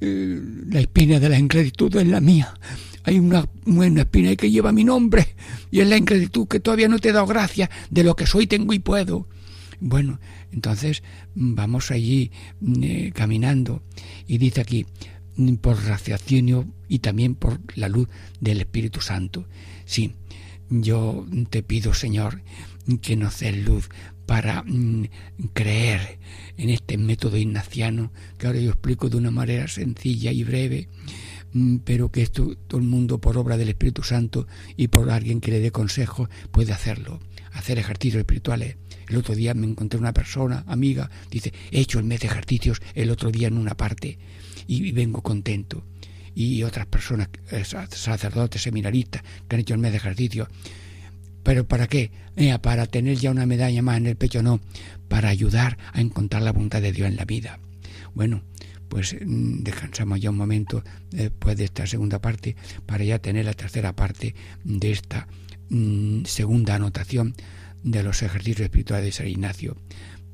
eh, 0.00 0.40
la 0.68 0.80
espina 0.80 1.20
de 1.20 1.28
la 1.28 1.38
ingratitud 1.38 1.94
es 1.96 2.06
la 2.06 2.20
mía. 2.20 2.54
Hay 3.04 3.18
una 3.18 3.48
buena 3.64 4.02
espina 4.02 4.34
que 4.34 4.50
lleva 4.50 4.72
mi 4.72 4.84
nombre 4.84 5.36
y 5.70 5.80
es 5.80 5.88
la 5.88 5.96
ingratitud 5.96 6.48
que 6.48 6.60
todavía 6.60 6.88
no 6.88 6.98
te 6.98 7.10
he 7.10 7.12
dado 7.12 7.26
gracia 7.26 7.70
de 7.90 8.04
lo 8.04 8.16
que 8.16 8.26
soy, 8.26 8.46
tengo 8.46 8.72
y 8.72 8.78
puedo. 8.78 9.28
Bueno, 9.78 10.20
entonces 10.52 11.02
vamos 11.34 11.90
allí 11.90 12.30
mm, 12.60 12.82
eh, 12.82 13.12
caminando 13.14 13.82
y 14.26 14.38
dice 14.38 14.60
aquí, 14.60 14.86
mm, 15.36 15.56
por 15.56 15.82
raciocinio 15.84 16.66
y 16.88 17.00
también 17.00 17.34
por 17.34 17.60
la 17.76 17.88
luz 17.88 18.08
del 18.40 18.60
Espíritu 18.60 19.00
Santo. 19.00 19.46
Sí, 19.84 20.14
yo 20.68 21.26
te 21.50 21.62
pido, 21.62 21.94
Señor, 21.94 22.42
que 23.02 23.16
nos 23.16 23.40
des 23.40 23.56
luz 23.56 23.88
para 24.26 24.62
mm, 24.62 25.04
creer 25.52 26.18
en 26.56 26.70
este 26.70 26.98
método 26.98 27.36
ignaciano 27.36 28.12
que 28.38 28.46
ahora 28.46 28.60
yo 28.60 28.70
explico 28.70 29.08
de 29.08 29.16
una 29.16 29.30
manera 29.30 29.68
sencilla 29.68 30.32
y 30.32 30.44
breve 30.44 30.88
pero 31.84 32.10
que 32.10 32.22
esto 32.22 32.54
todo 32.66 32.80
el 32.80 32.86
mundo 32.86 33.18
por 33.18 33.38
obra 33.38 33.56
del 33.56 33.70
Espíritu 33.70 34.02
Santo 34.02 34.46
y 34.76 34.88
por 34.88 35.10
alguien 35.10 35.40
que 35.40 35.50
le 35.50 35.60
dé 35.60 35.70
consejo 35.70 36.28
puede 36.50 36.72
hacerlo, 36.72 37.20
hacer 37.52 37.78
ejercicios 37.78 38.20
espirituales, 38.20 38.76
el 39.08 39.16
otro 39.16 39.34
día 39.34 39.54
me 39.54 39.66
encontré 39.66 39.98
una 39.98 40.12
persona, 40.12 40.64
amiga, 40.66 41.10
dice, 41.30 41.52
he 41.70 41.80
hecho 41.80 41.98
el 41.98 42.04
mes 42.04 42.20
de 42.20 42.26
ejercicios 42.26 42.82
el 42.94 43.10
otro 43.10 43.30
día 43.30 43.48
en 43.48 43.56
una 43.56 43.76
parte 43.76 44.18
y, 44.66 44.92
vengo 44.92 45.22
contento. 45.22 45.84
Y 46.34 46.64
otras 46.64 46.86
personas, 46.86 47.28
eh, 47.50 47.64
sacerdotes, 47.64 48.60
seminaristas, 48.60 49.22
que 49.48 49.56
han 49.56 49.60
hecho 49.60 49.72
el 49.72 49.80
mes 49.80 49.92
de 49.92 49.98
ejercicio. 49.98 50.48
¿Pero 51.46 51.64
para 51.64 51.86
qué? 51.86 52.10
Eh, 52.34 52.58
para 52.58 52.86
tener 52.86 53.18
ya 53.18 53.30
una 53.30 53.46
medalla 53.46 53.80
más 53.80 53.98
en 53.98 54.08
el 54.08 54.16
pecho, 54.16 54.42
no, 54.42 54.60
para 55.06 55.28
ayudar 55.28 55.78
a 55.92 56.00
encontrar 56.00 56.42
la 56.42 56.50
voluntad 56.50 56.82
de 56.82 56.90
Dios 56.90 57.06
en 57.06 57.14
la 57.14 57.24
vida. 57.24 57.60
Bueno, 58.14 58.42
pues 58.88 59.14
mm, 59.14 59.62
descansamos 59.62 60.20
ya 60.20 60.30
un 60.30 60.38
momento 60.38 60.82
después 61.12 61.56
de 61.56 61.66
esta 61.66 61.86
segunda 61.86 62.20
parte 62.20 62.56
para 62.84 63.04
ya 63.04 63.20
tener 63.20 63.44
la 63.44 63.54
tercera 63.54 63.94
parte 63.94 64.34
de 64.64 64.90
esta 64.90 65.28
mm, 65.70 66.24
segunda 66.24 66.74
anotación 66.74 67.36
de 67.84 68.02
los 68.02 68.22
ejercicios 68.22 68.62
espirituales 68.62 69.04
de 69.06 69.12
San 69.12 69.28
Ignacio 69.28 69.76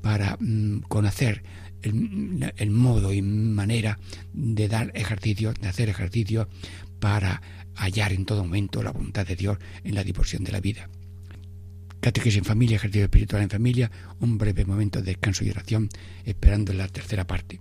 para 0.01 0.39
mm, 0.41 0.85
conocer 0.89 1.43
el, 1.83 2.71
modo 2.71 3.13
y 3.13 3.21
manera 3.21 3.99
de 4.33 4.67
dar 4.67 4.91
ejercicio, 4.95 5.53
de 5.53 5.69
hacer 5.69 5.91
ejercicio 5.91 6.49
para 7.01 7.43
hallar 7.75 8.15
en 8.15 8.25
todo 8.25 8.45
momento 8.45 8.83
la 8.83 8.93
voluntad 8.93 9.27
de 9.27 9.37
Dios 9.37 9.59
en 9.85 9.95
la 9.95 10.05
disposición 10.05 10.45
de 10.45 10.53
la 10.53 10.61
vida. 10.61 10.89
Catequesis 12.03 12.39
en 12.39 12.45
familia, 12.45 12.79
ejercicio 12.79 13.05
espiritual 13.05 13.43
en 13.43 13.49
familia, 13.49 13.91
un 14.19 14.37
breve 14.37 14.65
momento 14.65 14.99
de 14.99 15.13
descanso 15.13 15.45
y 15.45 15.51
oración, 15.51 15.89
esperando 16.25 16.73
la 16.73 16.89
tercera 16.89 17.29
parte. 17.29 17.61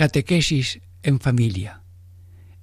Catequesis 0.00 0.80
en 1.02 1.20
familia. 1.20 1.82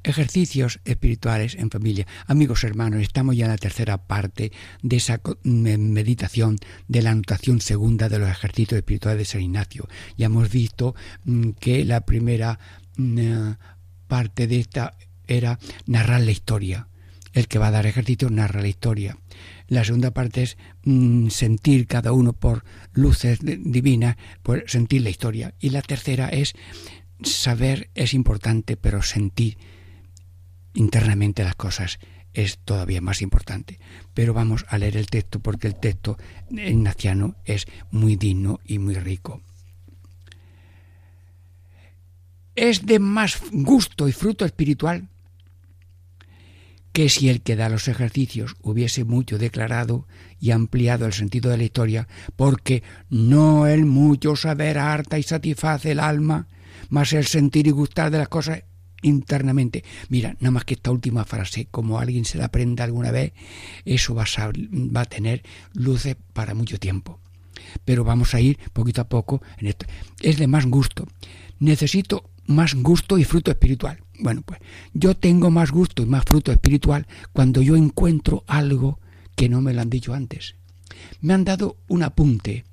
Ejercicios 0.02 0.80
espirituales 0.86 1.54
en 1.54 1.70
familia. 1.70 2.08
Amigos 2.26 2.64
hermanos, 2.64 3.00
estamos 3.02 3.38
ya 3.38 3.46
en 3.46 3.52
la 3.52 3.60
tercera 3.60 4.08
parte 4.08 4.52
de 4.82 4.96
esa 4.96 5.22
meditación 5.44 6.58
de 6.88 7.04
la 7.04 7.12
anotación 7.12 7.62
segunda 7.62 8.10
de 8.10 8.18
los 8.18 8.28
ejercicios 8.28 8.80
espirituales 8.80 9.20
de 9.20 9.26
San 9.26 9.42
Ignacio. 9.42 9.88
Ya 10.18 10.26
hemos 10.26 10.50
visto 10.50 10.96
mm, 11.26 11.52
que 11.60 11.86
la 11.86 12.02
primera 12.08 12.58
mm, 12.96 13.20
eh, 13.20 13.56
parte 14.08 14.48
de 14.48 14.60
esta 14.60 14.98
era 15.28 15.60
narrar 15.86 16.22
la 16.22 16.32
historia. 16.32 16.88
El 17.34 17.48
que 17.48 17.60
va 17.60 17.68
a 17.68 17.72
dar 17.72 17.86
ejercicio 17.86 18.32
narra 18.32 18.62
la 18.62 18.68
historia. 18.68 19.20
La 19.68 19.84
segunda 19.84 20.10
parte 20.10 20.42
es 20.42 20.58
mm, 20.86 21.28
sentir 21.28 21.86
cada 21.86 22.14
uno 22.14 22.34
por 22.34 22.64
luces 22.94 23.42
divinas, 23.44 24.16
sentir 24.66 25.04
la 25.04 25.12
historia. 25.12 25.54
Y 25.60 25.70
la 25.70 25.84
tercera 25.84 26.30
es 26.30 26.56
saber 27.24 27.90
es 27.96 28.14
importante, 28.14 28.78
pero 28.78 29.02
sentir 29.02 29.58
internamente 30.74 31.44
las 31.44 31.56
cosas 31.56 32.00
es 32.34 32.60
todavía 32.60 33.02
más 33.02 33.22
importante. 33.22 33.80
Pero 34.14 34.34
vamos 34.34 34.66
a 34.70 34.78
leer 34.78 34.98
el 34.98 35.08
texto 35.08 35.40
porque 35.40 35.68
el 35.68 35.76
texto 35.76 36.18
ignaciano 36.52 37.36
es 37.46 37.66
muy 37.92 38.16
digno 38.16 38.60
y 38.64 38.80
muy 38.80 38.96
rico. 38.96 39.42
Es 42.56 42.86
de 42.86 43.00
más 43.00 43.40
gusto 43.52 44.08
y 44.08 44.12
fruto 44.12 44.46
espiritual 44.46 45.10
que 46.92 47.10
si 47.10 47.30
el 47.30 47.42
que 47.42 47.56
da 47.56 47.70
los 47.70 47.88
ejercicios 47.88 48.56
hubiese 48.64 49.04
mucho 49.04 49.38
declarado 49.38 50.08
y 50.40 50.50
ampliado 50.50 51.06
el 51.06 51.14
sentido 51.14 51.52
de 51.52 51.58
la 51.58 51.64
historia, 51.64 52.08
porque 52.36 52.82
no 53.12 53.68
el 53.68 53.86
mucho 53.86 54.36
saber 54.36 54.80
harta 54.80 55.20
y 55.20 55.24
satisface 55.24 55.92
el 55.92 56.00
alma, 56.00 56.48
más 56.90 57.14
el 57.14 57.26
sentir 57.26 57.68
y 57.68 57.72
gustar 57.72 58.12
de 58.12 58.18
las 58.18 58.30
cosas 58.30 58.64
internamente. 59.02 59.84
Mira, 60.10 60.36
nada 60.40 60.52
más 60.52 60.66
que 60.66 60.74
esta 60.74 60.92
última 60.92 61.26
frase, 61.26 61.68
como 61.70 62.00
alguien 62.00 62.26
se 62.26 62.38
la 62.38 62.46
aprenda 62.46 62.84
alguna 62.84 63.12
vez, 63.12 63.34
eso 63.86 64.16
va 64.16 64.24
a, 64.24 64.48
va 64.48 65.02
a 65.02 65.06
tener 65.06 65.44
luces 65.74 66.16
para 66.34 66.54
mucho 66.54 66.80
tiempo. 66.80 67.20
Pero 67.86 68.04
vamos 68.04 68.34
a 68.34 68.42
ir 68.42 68.58
poquito 68.74 69.02
a 69.02 69.10
poco 69.10 69.42
en 69.58 69.68
esto. 69.68 69.86
Es 70.22 70.38
de 70.38 70.48
más 70.48 70.66
gusto. 70.66 71.08
Necesito 71.60 72.30
más 72.48 72.76
gusto 72.76 73.18
y 73.18 73.24
fruto 73.24 73.52
espiritual. 73.52 74.00
Bueno, 74.20 74.42
pues 74.42 74.60
yo 74.94 75.16
tengo 75.16 75.52
más 75.52 75.72
gusto 75.72 76.02
y 76.02 76.06
más 76.06 76.24
fruto 76.26 76.52
espiritual 76.52 77.06
cuando 77.34 77.62
yo 77.62 77.76
encuentro 77.76 78.44
algo 78.48 79.00
que 79.36 79.50
no 79.50 79.62
me 79.62 79.74
lo 79.74 79.82
han 79.82 79.90
dicho 79.90 80.14
antes. 80.14 80.56
Me 81.22 81.34
han 81.34 81.44
dado 81.44 81.78
un 81.88 82.04
apunte, 82.04 82.66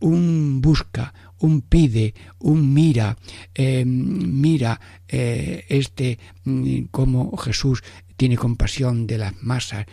un 0.00 0.60
busca, 0.60 1.14
un 1.40 1.62
pide, 1.62 2.14
un 2.38 2.72
mira, 2.72 3.16
eh, 3.54 3.84
mira 3.84 4.80
eh, 5.06 5.64
este 5.68 6.18
mm, 6.44 6.84
cómo 6.90 7.36
Jesús 7.36 7.82
tiene 8.16 8.36
compasión 8.36 9.06
de 9.06 9.16
las 9.16 9.42
masas, 9.42 9.86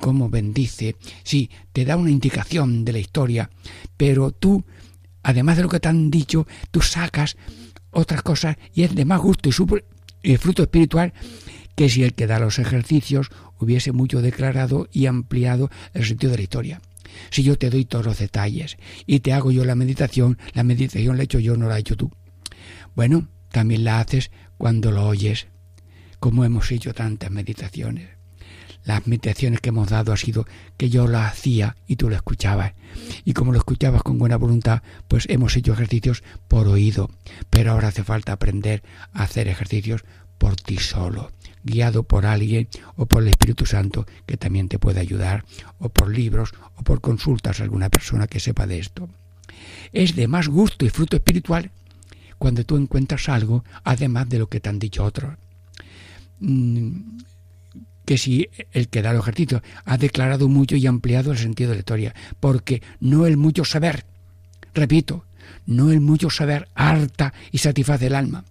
cómo 0.00 0.30
bendice. 0.30 0.96
Sí, 1.22 1.50
te 1.72 1.84
da 1.84 1.96
una 1.96 2.10
indicación 2.10 2.84
de 2.84 2.92
la 2.92 2.98
historia, 2.98 3.50
pero 3.96 4.32
tú, 4.32 4.64
además 5.22 5.58
de 5.58 5.62
lo 5.62 5.68
que 5.68 5.80
te 5.80 5.88
han 5.88 6.10
dicho, 6.10 6.46
tú 6.70 6.80
sacas 6.80 7.36
otras 7.90 8.22
cosas 8.22 8.56
y 8.74 8.82
es 8.82 8.94
de 8.94 9.04
más 9.04 9.20
gusto 9.20 9.48
y, 9.48 10.36
fruto 10.38 10.62
espiritual 10.62 11.12
que 11.76 11.90
si 11.90 12.02
el 12.02 12.14
que 12.14 12.26
da 12.26 12.38
los 12.38 12.58
ejercicios 12.58 13.30
hubiese 13.58 13.92
mucho 13.92 14.22
declarado 14.22 14.88
y 14.90 15.06
ampliado 15.06 15.70
el 15.92 16.06
sentido 16.06 16.32
de 16.32 16.38
la 16.38 16.42
historia. 16.42 16.80
Si 17.30 17.42
yo 17.42 17.56
te 17.56 17.70
doy 17.70 17.84
todos 17.84 18.04
los 18.04 18.18
detalles 18.18 18.76
y 19.06 19.20
te 19.20 19.32
hago 19.32 19.50
yo 19.50 19.64
la 19.64 19.74
meditación, 19.74 20.38
la 20.54 20.62
meditación 20.62 21.16
la 21.16 21.22
he 21.22 21.24
hecho 21.24 21.38
yo, 21.38 21.56
no 21.56 21.68
la 21.68 21.76
he 21.76 21.80
hecho 21.80 21.96
tú. 21.96 22.10
Bueno, 22.94 23.28
también 23.50 23.84
la 23.84 24.00
haces 24.00 24.30
cuando 24.58 24.90
lo 24.90 25.06
oyes, 25.06 25.48
como 26.18 26.44
hemos 26.44 26.70
hecho 26.72 26.94
tantas 26.94 27.30
meditaciones. 27.30 28.16
Las 28.84 29.06
meditaciones 29.08 29.60
que 29.60 29.70
hemos 29.70 29.88
dado 29.88 30.12
ha 30.12 30.16
sido 30.16 30.46
que 30.76 30.88
yo 30.88 31.08
la 31.08 31.26
hacía 31.26 31.76
y 31.88 31.96
tú 31.96 32.08
lo 32.08 32.14
escuchabas. 32.14 32.74
Y 33.24 33.32
como 33.32 33.50
lo 33.50 33.58
escuchabas 33.58 34.02
con 34.02 34.16
buena 34.16 34.36
voluntad, 34.36 34.82
pues 35.08 35.26
hemos 35.28 35.56
hecho 35.56 35.72
ejercicios 35.72 36.22
por 36.46 36.68
oído. 36.68 37.10
Pero 37.50 37.72
ahora 37.72 37.88
hace 37.88 38.04
falta 38.04 38.32
aprender 38.32 38.84
a 39.12 39.24
hacer 39.24 39.48
ejercicios 39.48 40.04
por 40.38 40.54
ti 40.54 40.78
solo, 40.78 41.32
guiado 41.66 42.04
por 42.04 42.24
alguien 42.24 42.68
o 42.94 43.06
por 43.06 43.22
el 43.22 43.28
Espíritu 43.28 43.66
Santo 43.66 44.06
que 44.24 44.36
también 44.36 44.68
te 44.68 44.78
puede 44.78 45.00
ayudar, 45.00 45.44
o 45.78 45.88
por 45.88 46.08
libros 46.08 46.54
o 46.76 46.82
por 46.82 47.00
consultas 47.00 47.60
a 47.60 47.64
alguna 47.64 47.90
persona 47.90 48.28
que 48.28 48.40
sepa 48.40 48.66
de 48.66 48.78
esto. 48.78 49.08
Es 49.92 50.14
de 50.14 50.28
más 50.28 50.48
gusto 50.48 50.86
y 50.86 50.90
fruto 50.90 51.16
espiritual 51.16 51.70
cuando 52.38 52.64
tú 52.64 52.76
encuentras 52.76 53.28
algo 53.28 53.64
además 53.82 54.28
de 54.28 54.38
lo 54.38 54.48
que 54.48 54.60
te 54.60 54.68
han 54.68 54.78
dicho 54.78 55.04
otros. 55.04 55.34
Mm, 56.38 57.18
que 58.04 58.18
si 58.18 58.48
el 58.72 58.88
que 58.88 59.02
da 59.02 59.10
el 59.10 59.18
ejercicio 59.18 59.62
ha 59.84 59.98
declarado 59.98 60.48
mucho 60.48 60.76
y 60.76 60.86
ampliado 60.86 61.32
el 61.32 61.38
sentido 61.38 61.70
de 61.70 61.76
la 61.76 61.80
historia, 61.80 62.14
porque 62.38 62.80
no 63.00 63.26
el 63.26 63.36
mucho 63.36 63.64
saber, 63.64 64.04
repito, 64.74 65.24
no 65.66 65.90
el 65.90 66.00
mucho 66.00 66.30
saber 66.30 66.68
harta 66.74 67.34
y 67.50 67.58
satisface 67.58 68.06
el 68.06 68.14
alma, 68.14 68.44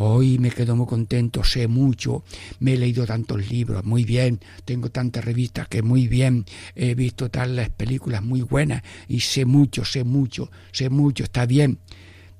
Hoy 0.00 0.38
me 0.38 0.52
quedo 0.52 0.76
muy 0.76 0.86
contento, 0.86 1.42
sé 1.42 1.66
mucho, 1.66 2.22
me 2.60 2.74
he 2.74 2.78
leído 2.78 3.04
tantos 3.04 3.50
libros, 3.50 3.84
muy 3.84 4.04
bien, 4.04 4.38
tengo 4.64 4.92
tantas 4.92 5.24
revistas 5.24 5.66
que 5.66 5.82
muy 5.82 6.06
bien, 6.06 6.44
he 6.76 6.94
visto 6.94 7.32
tales 7.32 7.70
películas 7.70 8.22
muy 8.22 8.42
buenas 8.42 8.84
y 9.08 9.18
sé 9.18 9.44
mucho, 9.44 9.84
sé 9.84 10.04
mucho, 10.04 10.52
sé 10.70 10.88
mucho, 10.88 11.24
está 11.24 11.46
bien. 11.46 11.80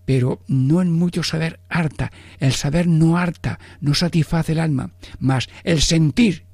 Pero 0.05 0.41
no 0.47 0.81
en 0.81 0.93
mucho 0.93 1.25
saber 1.25 1.59
harta, 1.69 2.13
el 2.39 2.53
saber 2.53 2.87
no 2.87 3.19
harta, 3.19 3.59
no 3.81 3.93
satisface 3.93 4.53
el 4.53 4.61
alma, 4.61 4.93
más 5.19 5.49
el 5.65 5.83
sentir 5.83 6.45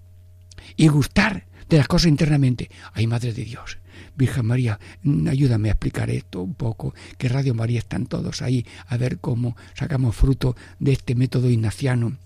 y 0.74 0.88
gustar 0.88 1.44
de 1.68 1.76
las 1.76 1.86
cosas 1.86 2.08
internamente. 2.08 2.70
Ay, 2.94 3.06
Madre 3.06 3.34
de 3.34 3.44
Dios, 3.44 3.76
Virgen 4.16 4.46
María, 4.46 4.78
mm, 5.02 5.28
ayúdame 5.28 5.68
a 5.68 5.72
explicar 5.72 6.10
esto 6.10 6.42
un 6.42 6.54
poco, 6.54 6.94
que 7.18 7.28
Radio 7.28 7.54
María 7.54 7.78
están 7.78 8.06
todos 8.06 8.42
ahí, 8.42 8.66
a 8.86 8.96
ver 8.96 9.18
cómo 9.18 9.56
sacamos 9.74 10.16
fruto 10.16 10.56
de 10.78 10.92
este 10.92 11.14
método 11.14 11.50
ignaciano, 11.50 12.16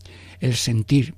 el 0.40 0.54
sentir. 0.54 1.14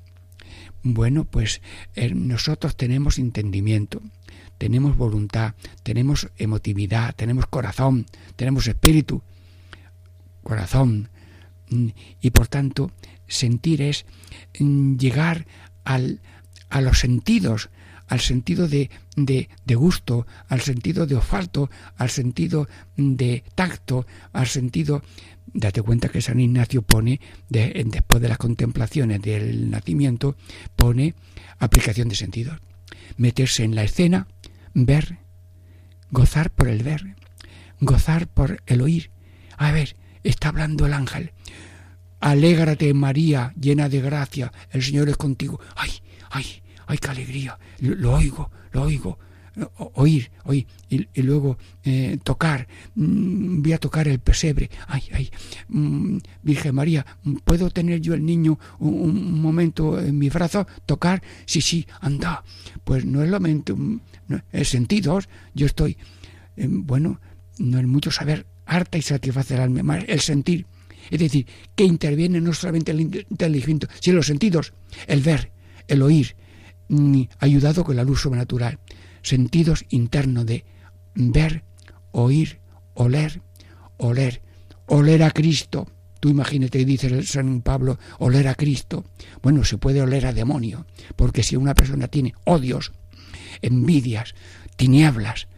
Bueno, 0.83 1.25
pues 1.25 1.61
eh, 1.95 2.15
nosotros 2.15 2.77
tenemos 2.77 3.19
entendimiento, 3.19 4.01
tenemos 4.59 4.97
voluntad, 4.97 5.55
tenemos 5.83 6.29
emotividad, 6.39 7.15
tenemos 7.15 7.47
corazón, 7.47 8.07
tenemos 8.37 8.67
espíritu, 8.67 9.23
corazón, 10.43 11.09
mm, 11.71 11.89
y 12.21 12.31
por 12.31 12.49
tanto 12.49 12.93
sentir 13.27 13.83
es 13.83 14.07
mm, 14.59 14.97
llegar 14.97 15.47
al, 15.85 16.21
a 16.69 16.81
los 16.81 17.01
sentidos, 17.01 17.71
al 18.11 18.21
sentido 18.21 18.67
de, 18.67 18.91
de, 19.15 19.75
gusto, 19.77 20.27
al 20.49 20.61
sentido 20.61 21.07
de 21.07 21.15
olfato, 21.15 21.71
al 21.97 22.11
sentido 22.11 22.69
de 22.97 23.45
tacto, 23.55 24.07
al 24.33 24.47
sentido... 24.47 25.03
Date 25.53 25.83
cuenta 25.83 26.09
que 26.09 26.21
San 26.21 26.39
Ignacio 26.39 26.83
pone, 26.83 27.21
después 27.49 28.23
de 28.23 28.29
las 28.29 28.39
contemplaciones 28.39 29.21
del 29.21 29.69
nacimiento, 29.69 30.37
pone 30.77 31.15
aplicación 31.59 32.09
de 32.09 32.15
sentidos. 32.15 32.61
Meterse 33.17 33.65
en 33.65 33.75
la 33.75 33.83
escena, 33.83 34.29
ver, 34.75 35.19
gozar 36.11 36.51
por 36.51 36.69
el 36.69 36.85
ver, 36.85 37.17
gozar 37.81 38.29
por 38.29 38.63
el 38.67 38.81
oír. 38.81 39.11
A 39.57 39.73
ver, 39.73 39.97
está 40.23 40.51
hablando 40.51 40.87
el 40.87 40.93
ángel. 40.93 41.33
Alégrate 42.21 42.95
María, 42.95 43.53
llena 43.61 43.89
de 43.89 44.01
gracia, 44.01 44.53
el 44.71 44.83
Señor 44.85 45.09
es 45.09 45.17
contigo. 45.17 45.61
Ay, 45.75 45.91
ay, 46.31 46.63
¡ay, 46.91 46.99
qué 46.99 47.09
alegría! 47.09 47.59
Lo, 47.79 48.15
oigo, 48.15 48.51
lo 48.73 48.83
oigo. 48.83 49.19
oír, 49.95 50.31
oír, 50.45 50.67
y, 50.89 51.23
luego 51.23 51.57
eh, 51.85 52.19
tocar, 52.23 52.67
mm, 52.95 53.63
voy 53.63 53.73
a 53.73 53.79
tocar 53.79 54.09
el 54.09 54.19
pesebre, 54.19 54.71
ay, 54.87 55.03
ay, 55.13 55.31
mm, 55.69 56.19
Virgen 56.43 56.75
María, 56.75 57.05
¿puedo 57.45 57.69
tener 57.71 58.01
yo 58.01 58.15
el 58.15 58.25
niño 58.25 58.59
un, 58.79 59.41
momento 59.41 60.01
en 60.01 60.19
mi 60.19 60.29
brazo, 60.31 60.67
tocar? 60.87 61.23
Sí, 61.47 61.61
sí, 61.61 61.87
anda, 62.01 62.45
pues 62.85 63.05
no 63.05 63.23
es 63.23 63.31
lo 63.31 63.39
mente, 63.41 63.73
mm, 63.73 64.01
no, 64.29 64.41
es 64.53 64.69
sentidos, 64.69 65.29
yo 65.53 65.67
estoy, 65.67 65.97
eh, 66.57 66.67
bueno, 66.69 67.21
no 67.59 67.79
es 67.79 67.87
mucho 67.87 68.11
saber, 68.11 68.47
harta 68.67 68.99
y 68.99 69.03
satisfacer 69.03 69.59
el 69.59 69.77
alma, 69.77 69.99
el 69.99 70.21
sentir, 70.21 70.67
es 71.11 71.19
decir, 71.19 71.47
que 71.75 71.85
interviene 71.85 72.41
no 72.41 72.53
solamente 72.55 72.93
el 72.93 73.01
inteligente, 73.01 73.89
sino 74.01 74.17
los 74.17 74.27
sentidos, 74.27 74.73
el 75.07 75.21
ver, 75.21 75.53
el 75.89 76.03
oír, 76.03 76.37
ayudado 77.39 77.85
con 77.85 77.97
la 77.97 78.05
luz 78.05 78.23
sobrenatural, 78.23 78.79
sentidos 79.23 79.85
internos 79.89 80.47
de 80.47 80.65
ver, 81.15 81.65
oír, 82.13 82.61
oler, 82.95 83.43
oler, 83.97 84.43
oler 84.87 85.23
a 85.23 85.31
Cristo. 85.31 85.89
Tú 86.21 86.29
imagínate, 86.29 86.85
dice 86.85 87.07
el 87.07 87.27
San 87.27 87.63
Pablo, 87.63 87.99
oler 88.19 88.49
a 88.49 88.55
Cristo. 88.55 89.05
Bueno, 89.43 89.65
se 89.65 89.79
puede 89.79 90.03
oler 90.03 90.27
a 90.27 90.33
demonio, 90.33 90.87
porque 91.17 91.43
si 91.43 91.57
una 91.57 91.75
persona 91.75 92.09
tiene 92.09 92.35
odios, 92.45 92.93
envidias, 93.63 94.35
tinieblas, 94.77 95.49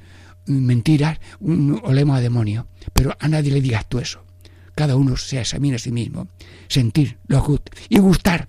mentiras, 0.47 1.19
olemos 1.41 2.17
a 2.17 2.21
demonio. 2.21 2.69
Pero 2.93 3.17
a 3.19 3.29
nadie 3.29 3.53
le 3.53 3.61
digas 3.61 3.89
tú 3.89 3.99
eso. 3.99 4.25
Cada 4.75 4.97
uno 4.97 5.17
se 5.17 5.41
examina 5.41 5.77
a 5.77 5.79
sí 5.79 5.93
mismo. 5.93 6.29
Sentir 6.69 7.19
lo 7.27 7.45
y 7.89 7.99
gustar. 7.99 8.49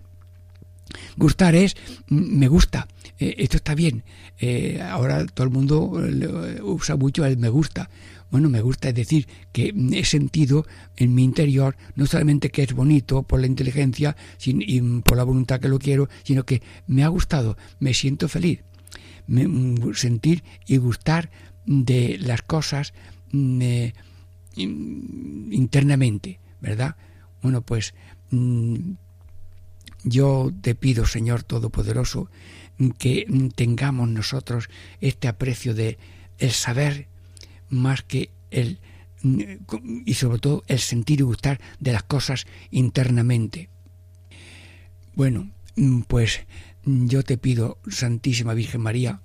Gustar 1.18 1.56
es, 1.56 1.76
me 2.08 2.48
gusta, 2.48 2.88
eh, 3.20 3.36
esto 3.38 3.58
está 3.58 3.76
bien. 3.76 4.04
Eh, 4.40 4.82
ahora 4.82 5.26
todo 5.26 5.46
el 5.46 5.54
mundo 5.54 6.02
eh, 6.06 6.62
usa 6.62 6.96
mucho 6.96 7.26
el 7.26 7.38
me 7.38 7.50
gusta. 7.50 7.90
Bueno, 8.32 8.50
me 8.50 8.62
gusta 8.62 8.90
es 8.90 8.96
decir 8.96 9.28
que 9.52 9.74
he 9.92 10.06
sentido 10.06 10.66
en 10.98 11.14
mi 11.14 11.24
interior 11.24 11.76
no 11.96 12.08
solamente 12.08 12.50
que 12.50 12.64
es 12.64 12.74
bonito 12.74 13.22
por 13.22 13.40
la 13.40 13.46
inteligencia 13.46 14.16
y 14.44 14.82
por 15.02 15.18
la 15.18 15.24
voluntad 15.24 15.60
que 15.60 15.70
lo 15.70 15.78
quiero, 15.78 16.10
sino 16.24 16.44
que 16.44 16.64
me 16.88 17.04
ha 17.04 17.10
gustado, 17.10 17.58
me 17.80 17.94
siento 17.94 18.28
feliz. 18.28 18.64
Mm, 19.28 19.94
sentir 19.94 20.44
y 20.68 20.78
gustar 20.78 21.30
de 21.66 22.18
las 22.20 22.42
cosas 22.42 22.94
mm, 23.32 23.86
internamente, 25.52 26.40
¿verdad? 26.60 26.96
Bueno, 27.42 27.62
pues 27.62 27.94
mm, 28.32 28.94
yo 30.04 30.52
te 30.62 30.76
pido, 30.76 31.06
Señor 31.06 31.44
Todopoderoso, 31.44 32.30
que 32.98 33.28
tengamos 33.56 34.10
nosotros 34.10 34.70
este 35.02 35.28
aprecio 35.28 35.74
de 35.74 35.98
el 36.40 36.52
saber 36.52 37.08
más 37.70 38.04
que 38.04 38.30
el 38.52 38.80
y 40.06 40.14
sobre 40.16 40.40
todo 40.40 40.64
el 40.68 40.80
sentir 40.80 41.22
y 41.22 41.24
gustar 41.24 41.62
de 41.80 41.94
las 41.94 42.04
cosas 42.04 42.46
internamente. 42.72 43.70
Bueno, 45.16 45.52
pues 46.08 46.42
yo 46.86 47.24
te 47.24 47.38
pido, 47.38 47.78
Santísima 47.90 48.54
Virgen 48.54 48.82
María, 48.82 49.22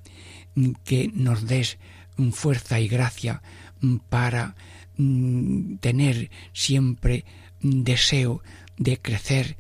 que 0.85 1.11
nos 1.13 1.47
des 1.47 1.79
fuerza 2.33 2.81
y 2.81 2.89
gracia 2.89 3.43
para 4.09 4.55
mm, 4.97 5.77
tener 5.77 6.31
siempre 6.53 7.25
deseo 7.61 8.43
de 8.77 9.01
crecer 9.01 9.57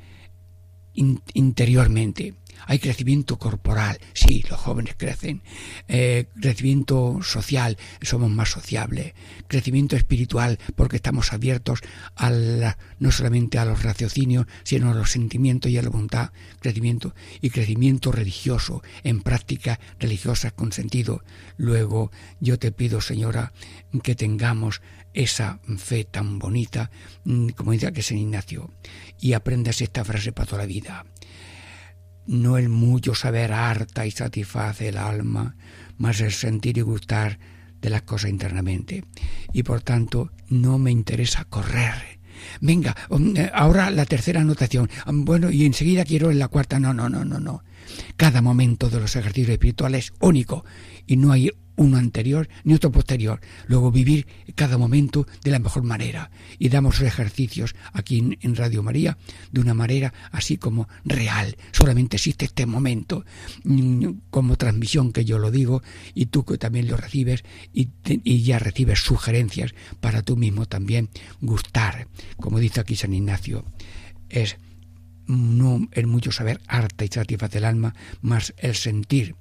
interiormente, 1.34 2.34
Hay 2.66 2.78
crecimiento 2.78 3.38
corporal, 3.38 3.98
sí, 4.12 4.44
los 4.48 4.58
jóvenes 4.60 4.94
crecen. 4.96 5.42
Eh, 5.88 6.26
crecimiento 6.40 7.20
social, 7.22 7.76
somos 8.02 8.30
más 8.30 8.50
sociables. 8.50 9.14
Crecimiento 9.46 9.96
espiritual, 9.96 10.58
porque 10.76 10.96
estamos 10.96 11.32
abiertos 11.32 11.80
a 12.16 12.30
no 12.30 13.12
solamente 13.12 13.58
a 13.58 13.64
los 13.64 13.82
raciocinios, 13.82 14.46
sino 14.64 14.90
a 14.90 14.94
los 14.94 15.10
sentimientos 15.10 15.70
y 15.70 15.78
a 15.78 15.82
la 15.82 15.90
voluntad. 15.90 16.32
Crecimiento 16.60 17.14
y 17.40 17.50
crecimiento 17.50 18.12
religioso, 18.12 18.82
en 19.04 19.22
prácticas 19.22 19.78
religiosas 19.98 20.52
con 20.52 20.72
sentido. 20.72 21.22
Luego, 21.56 22.10
yo 22.40 22.58
te 22.58 22.72
pido, 22.72 23.00
Señora, 23.00 23.52
que 24.02 24.14
tengamos 24.14 24.82
esa 25.14 25.58
fe 25.78 26.04
tan 26.04 26.38
bonita, 26.38 26.90
mm, 27.24 27.48
como 27.50 27.72
dice 27.72 27.92
que 27.92 28.02
San 28.02 28.18
Ignacio, 28.18 28.70
y 29.20 29.32
aprendas 29.32 29.80
esta 29.80 30.04
frase 30.04 30.32
para 30.32 30.46
toda 30.46 30.62
la 30.62 30.66
vida. 30.66 31.06
No 32.28 32.58
el 32.58 32.68
mucho 32.68 33.14
saber 33.14 33.54
harta 33.54 34.04
y 34.04 34.10
satisface 34.10 34.88
el 34.88 34.98
alma, 34.98 35.56
más 35.96 36.20
el 36.20 36.30
sentir 36.30 36.76
y 36.76 36.82
gustar 36.82 37.38
de 37.80 37.88
las 37.88 38.02
cosas 38.02 38.28
internamente. 38.28 39.02
Y 39.54 39.62
por 39.62 39.80
tanto, 39.80 40.30
no 40.50 40.78
me 40.78 40.90
interesa 40.90 41.46
correr. 41.46 42.18
Venga, 42.60 42.94
um, 43.08 43.34
eh, 43.34 43.50
ahora 43.54 43.90
la 43.90 44.04
tercera 44.04 44.42
anotación. 44.42 44.90
Um, 45.06 45.24
bueno, 45.24 45.50
y 45.50 45.64
enseguida 45.64 46.04
quiero 46.04 46.30
en 46.30 46.38
la 46.38 46.48
cuarta. 46.48 46.78
No, 46.78 46.92
no, 46.92 47.08
no, 47.08 47.24
no, 47.24 47.40
no. 47.40 47.64
Cada 48.18 48.42
momento 48.42 48.90
de 48.90 49.00
los 49.00 49.16
ejercicios 49.16 49.52
espirituales 49.52 50.04
es 50.04 50.12
único 50.20 50.66
y 51.06 51.16
no 51.16 51.32
hay 51.32 51.50
uno 51.78 51.96
anterior 51.96 52.48
ni 52.64 52.74
otro 52.74 52.92
posterior. 52.92 53.40
Luego 53.66 53.90
vivir 53.90 54.26
cada 54.54 54.76
momento 54.76 55.26
de 55.42 55.50
la 55.50 55.58
mejor 55.58 55.84
manera. 55.84 56.30
Y 56.58 56.68
damos 56.68 57.00
ejercicios 57.00 57.74
aquí 57.92 58.36
en, 58.40 58.56
Radio 58.58 58.82
María 58.82 59.16
de 59.52 59.60
una 59.60 59.72
manera 59.72 60.12
así 60.32 60.58
como 60.58 60.88
real. 61.04 61.56
Solamente 61.72 62.16
existe 62.16 62.44
este 62.44 62.66
momento 62.66 63.24
mm, 63.64 64.08
como 64.30 64.56
transmisión 64.56 65.12
que 65.12 65.24
yo 65.24 65.38
lo 65.38 65.50
digo 65.50 65.82
y 66.14 66.26
tú 66.26 66.44
que 66.44 66.58
también 66.58 66.88
lo 66.88 66.96
recibes 66.96 67.44
y, 67.72 67.88
ya 68.42 68.58
recibes 68.58 69.00
sugerencias 69.00 69.74
para 70.00 70.22
tú 70.22 70.36
mismo 70.36 70.66
también 70.66 71.08
gustar. 71.40 72.08
Como 72.36 72.58
dice 72.58 72.80
aquí 72.80 72.96
San 72.96 73.14
Ignacio, 73.14 73.64
es 74.28 74.56
no 75.26 75.88
el 75.92 76.06
mucho 76.06 76.32
saber 76.32 76.60
harta 76.66 77.04
y 77.04 77.08
satisface 77.08 77.58
el 77.58 77.64
alma, 77.64 77.94
más 78.20 78.54
el 78.58 78.74
sentir 78.74 79.36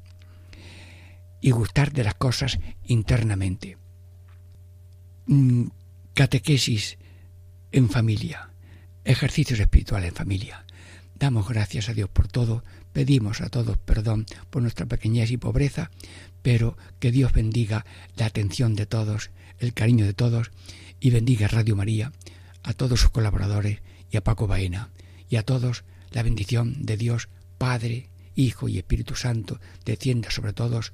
y 1.42 1.52
gustar 1.52 1.92
de 1.94 2.04
las 2.04 2.16
cosas 2.16 2.60
internamente. 2.86 3.78
Mm, 5.28 5.68
catequesis 6.14 6.98
en 7.72 7.90
familia, 7.90 8.50
ejercicios 9.04 9.60
espirituales 9.60 10.10
en 10.10 10.16
familia. 10.16 10.66
Damos 11.16 11.48
gracias 11.48 11.90
a 11.90 11.94
Dios 11.94 12.10
por 12.10 12.28
todo, 12.28 12.64
pedimos 12.94 13.42
a 13.42 13.50
todos 13.50 13.78
perdón 13.78 14.26
por 14.50 14.62
nuestra 14.62 14.86
pequeñez 14.86 15.32
y 15.32 15.38
pobreza, 15.38 15.92
pero 16.42 16.78
que 17.00 17.12
Dios 17.12 17.34
bendiga 17.34 17.86
la 18.16 18.26
atención 18.26 18.76
de 18.76 18.86
todos, 18.86 19.32
el 19.60 19.74
cariño 19.74 20.06
de 20.06 20.14
todos 20.14 20.52
y 21.00 21.10
bendiga 21.10 21.48
Radio 21.48 21.76
María, 21.76 22.12
a 22.64 22.74
todos 22.74 23.02
sus 23.02 23.10
colaboradores 23.10 23.82
y 24.12 24.18
a 24.18 24.24
Paco 24.24 24.48
Baena, 24.48 24.90
y 25.30 25.36
a 25.36 25.44
todos 25.44 25.84
la 26.12 26.24
bendición 26.24 26.86
de 26.86 26.98
Dios 26.98 27.30
Padre, 27.58 28.10
Hijo 28.36 28.70
y 28.70 28.78
Espíritu 28.78 29.16
Santo 29.16 29.60
descienda 29.84 30.30
sobre 30.30 30.54
todos. 30.54 30.94